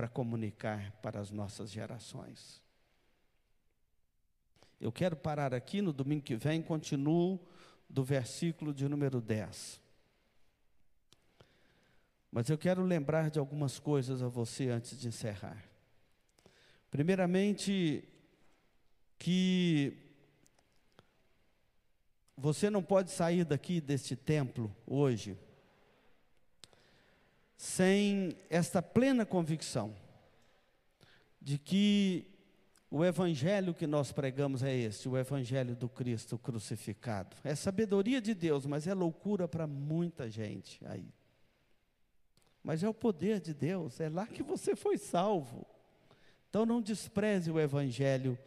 para 0.00 0.08
comunicar 0.08 0.92
para 1.02 1.20
as 1.20 1.30
nossas 1.30 1.70
gerações. 1.70 2.58
Eu 4.80 4.90
quero 4.90 5.14
parar 5.14 5.52
aqui 5.52 5.82
no 5.82 5.92
domingo 5.92 6.22
que 6.22 6.36
vem, 6.36 6.62
continuo 6.62 7.38
do 7.86 8.02
versículo 8.02 8.72
de 8.72 8.88
número 8.88 9.20
10. 9.20 9.78
Mas 12.32 12.48
eu 12.48 12.56
quero 12.56 12.82
lembrar 12.82 13.28
de 13.28 13.38
algumas 13.38 13.78
coisas 13.78 14.22
a 14.22 14.28
você 14.28 14.70
antes 14.70 14.98
de 14.98 15.06
encerrar. 15.06 15.62
Primeiramente, 16.90 18.02
que 19.18 19.98
você 22.38 22.70
não 22.70 22.82
pode 22.82 23.10
sair 23.10 23.44
daqui 23.44 23.82
deste 23.82 24.16
templo 24.16 24.74
hoje 24.86 25.36
sem 27.60 28.38
esta 28.48 28.80
plena 28.80 29.26
convicção 29.26 29.94
de 31.38 31.58
que 31.58 32.26
o 32.90 33.04
evangelho 33.04 33.74
que 33.74 33.86
nós 33.86 34.10
pregamos 34.10 34.62
é 34.62 34.74
este, 34.74 35.10
o 35.10 35.18
evangelho 35.18 35.76
do 35.76 35.86
Cristo 35.86 36.38
crucificado. 36.38 37.36
É 37.44 37.54
sabedoria 37.54 38.18
de 38.18 38.32
Deus, 38.32 38.64
mas 38.64 38.86
é 38.86 38.94
loucura 38.94 39.46
para 39.46 39.66
muita 39.66 40.30
gente 40.30 40.80
aí. 40.86 41.12
Mas 42.64 42.82
é 42.82 42.88
o 42.88 42.94
poder 42.94 43.40
de 43.40 43.52
Deus, 43.52 44.00
é 44.00 44.08
lá 44.08 44.26
que 44.26 44.42
você 44.42 44.74
foi 44.74 44.96
salvo. 44.96 45.66
Então 46.48 46.64
não 46.64 46.80
despreze 46.80 47.50
o 47.50 47.60
evangelho 47.60 48.38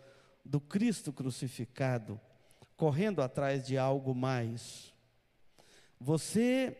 do 0.44 0.60
Cristo 0.60 1.14
crucificado, 1.14 2.20
correndo 2.76 3.22
atrás 3.22 3.64
de 3.64 3.78
algo 3.78 4.16
mais. 4.16 4.92
Você 6.02 6.76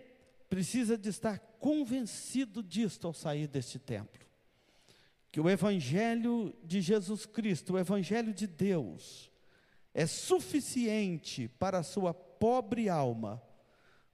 precisa 0.50 0.98
de 0.98 1.10
estar 1.10 1.53
convencido 1.64 2.62
disto 2.62 3.08
ao 3.08 3.14
sair 3.14 3.48
deste 3.48 3.80
templo. 3.80 4.22
Que 5.32 5.40
o 5.40 5.50
Evangelho 5.50 6.54
de 6.62 6.82
Jesus 6.82 7.26
Cristo, 7.26 7.74
o 7.74 7.80
Evangelho 7.80 8.34
de 8.34 8.46
Deus, 8.46 9.32
é 9.94 10.06
suficiente 10.06 11.48
para 11.48 11.78
a 11.78 11.84
sua 11.84 12.14
pobre 12.14 12.90
alma, 12.90 13.42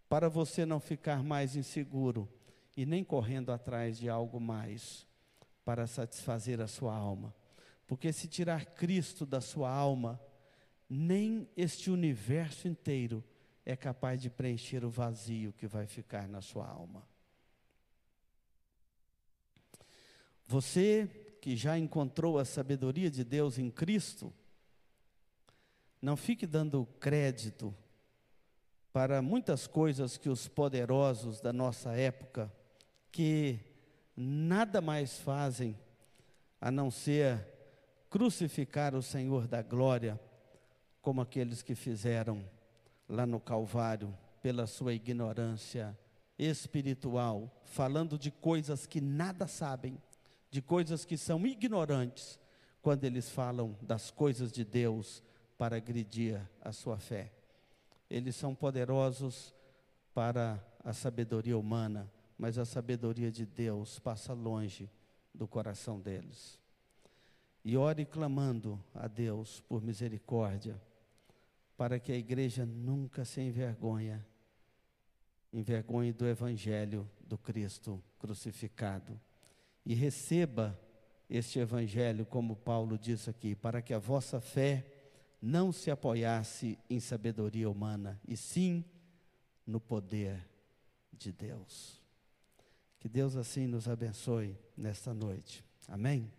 para 0.07 0.29
você 0.29 0.63
não 0.63 0.79
ficar 0.79 1.23
mais 1.23 1.55
inseguro 1.55 2.31
e 2.77 2.85
nem 2.85 3.03
correndo 3.03 3.51
atrás 3.51 3.97
de 3.97 4.07
algo 4.07 4.39
mais 4.39 5.07
para 5.65 5.87
satisfazer 5.87 6.61
a 6.61 6.67
sua 6.67 6.95
alma. 6.95 7.33
Porque 7.87 8.13
se 8.13 8.27
tirar 8.27 8.63
Cristo 8.75 9.25
da 9.25 9.41
sua 9.41 9.71
alma, 9.71 10.21
nem 10.87 11.49
este 11.57 11.89
universo 11.89 12.67
inteiro 12.67 13.23
é 13.65 13.75
capaz 13.75 14.21
de 14.21 14.29
preencher 14.29 14.85
o 14.85 14.89
vazio 14.91 15.51
que 15.51 15.65
vai 15.65 15.87
ficar 15.87 16.27
na 16.27 16.41
sua 16.41 16.67
alma. 16.67 17.08
Você 20.49 21.07
que 21.39 21.55
já 21.55 21.77
encontrou 21.77 22.39
a 22.39 22.43
sabedoria 22.43 23.11
de 23.11 23.23
Deus 23.23 23.59
em 23.59 23.69
Cristo, 23.69 24.33
não 26.01 26.17
fique 26.17 26.47
dando 26.47 26.87
crédito 26.99 27.71
para 28.91 29.21
muitas 29.21 29.67
coisas 29.67 30.17
que 30.17 30.27
os 30.27 30.47
poderosos 30.47 31.39
da 31.39 31.53
nossa 31.53 31.91
época, 31.91 32.51
que 33.11 33.59
nada 34.17 34.81
mais 34.81 35.19
fazem 35.19 35.77
a 36.59 36.71
não 36.71 36.89
ser 36.89 37.45
crucificar 38.09 38.95
o 38.95 39.03
Senhor 39.03 39.47
da 39.47 39.61
glória, 39.61 40.19
como 40.99 41.21
aqueles 41.21 41.61
que 41.61 41.75
fizeram 41.75 42.43
lá 43.07 43.27
no 43.27 43.39
Calvário, 43.39 44.17
pela 44.41 44.65
sua 44.65 44.95
ignorância 44.95 45.95
espiritual, 46.39 47.61
falando 47.65 48.17
de 48.17 48.31
coisas 48.31 48.87
que 48.87 48.99
nada 48.99 49.45
sabem, 49.45 49.95
de 50.49 50.61
coisas 50.61 51.05
que 51.05 51.17
são 51.17 51.45
ignorantes, 51.45 52.39
quando 52.81 53.03
eles 53.03 53.29
falam 53.29 53.77
das 53.81 54.09
coisas 54.09 54.51
de 54.51 54.63
Deus 54.63 55.21
para 55.57 55.77
agredir 55.77 56.41
a 56.61 56.71
sua 56.71 56.97
fé. 56.97 57.31
Eles 58.09 58.35
são 58.35 58.55
poderosos 58.55 59.53
para 60.13 60.63
a 60.83 60.93
sabedoria 60.93 61.57
humana, 61.57 62.11
mas 62.37 62.57
a 62.57 62.65
sabedoria 62.65 63.29
de 63.31 63.45
Deus 63.45 63.99
passa 63.99 64.33
longe 64.33 64.89
do 65.33 65.47
coração 65.47 65.99
deles. 65.99 66.57
E 67.63 67.75
ore 67.75 68.05
clamando 68.05 68.81
a 68.95 69.07
Deus 69.07 69.59
por 69.67 69.81
misericórdia, 69.81 70.81
para 71.77 71.99
que 71.99 72.11
a 72.11 72.17
igreja 72.17 72.65
nunca 72.65 73.23
se 73.23 73.41
envergonhe, 73.41 74.19
envergonhe 75.51 76.11
do 76.11 76.25
Evangelho 76.25 77.09
do 77.21 77.37
Cristo 77.37 78.01
crucificado, 78.17 79.19
e 79.85 79.93
receba 79.93 80.79
este 81.29 81.59
Evangelho, 81.59 82.25
como 82.25 82.55
Paulo 82.55 82.97
disse 82.97 83.29
aqui, 83.29 83.55
para 83.55 83.81
que 83.81 83.93
a 83.93 83.99
vossa 83.99 84.41
fé 84.41 84.85
não 85.41 85.71
se 85.71 85.89
apoiasse 85.89 86.77
em 86.89 86.99
sabedoria 86.99 87.69
humana, 87.69 88.19
e 88.27 88.35
sim 88.35 88.83
no 89.65 89.79
poder 89.79 90.47
de 91.13 91.31
Deus. 91.31 92.01
Que 92.99 93.07
Deus 93.07 93.35
assim 93.35 93.67
nos 93.67 93.87
abençoe 93.87 94.57
nesta 94.75 95.13
noite. 95.13 95.63
Amém? 95.87 96.29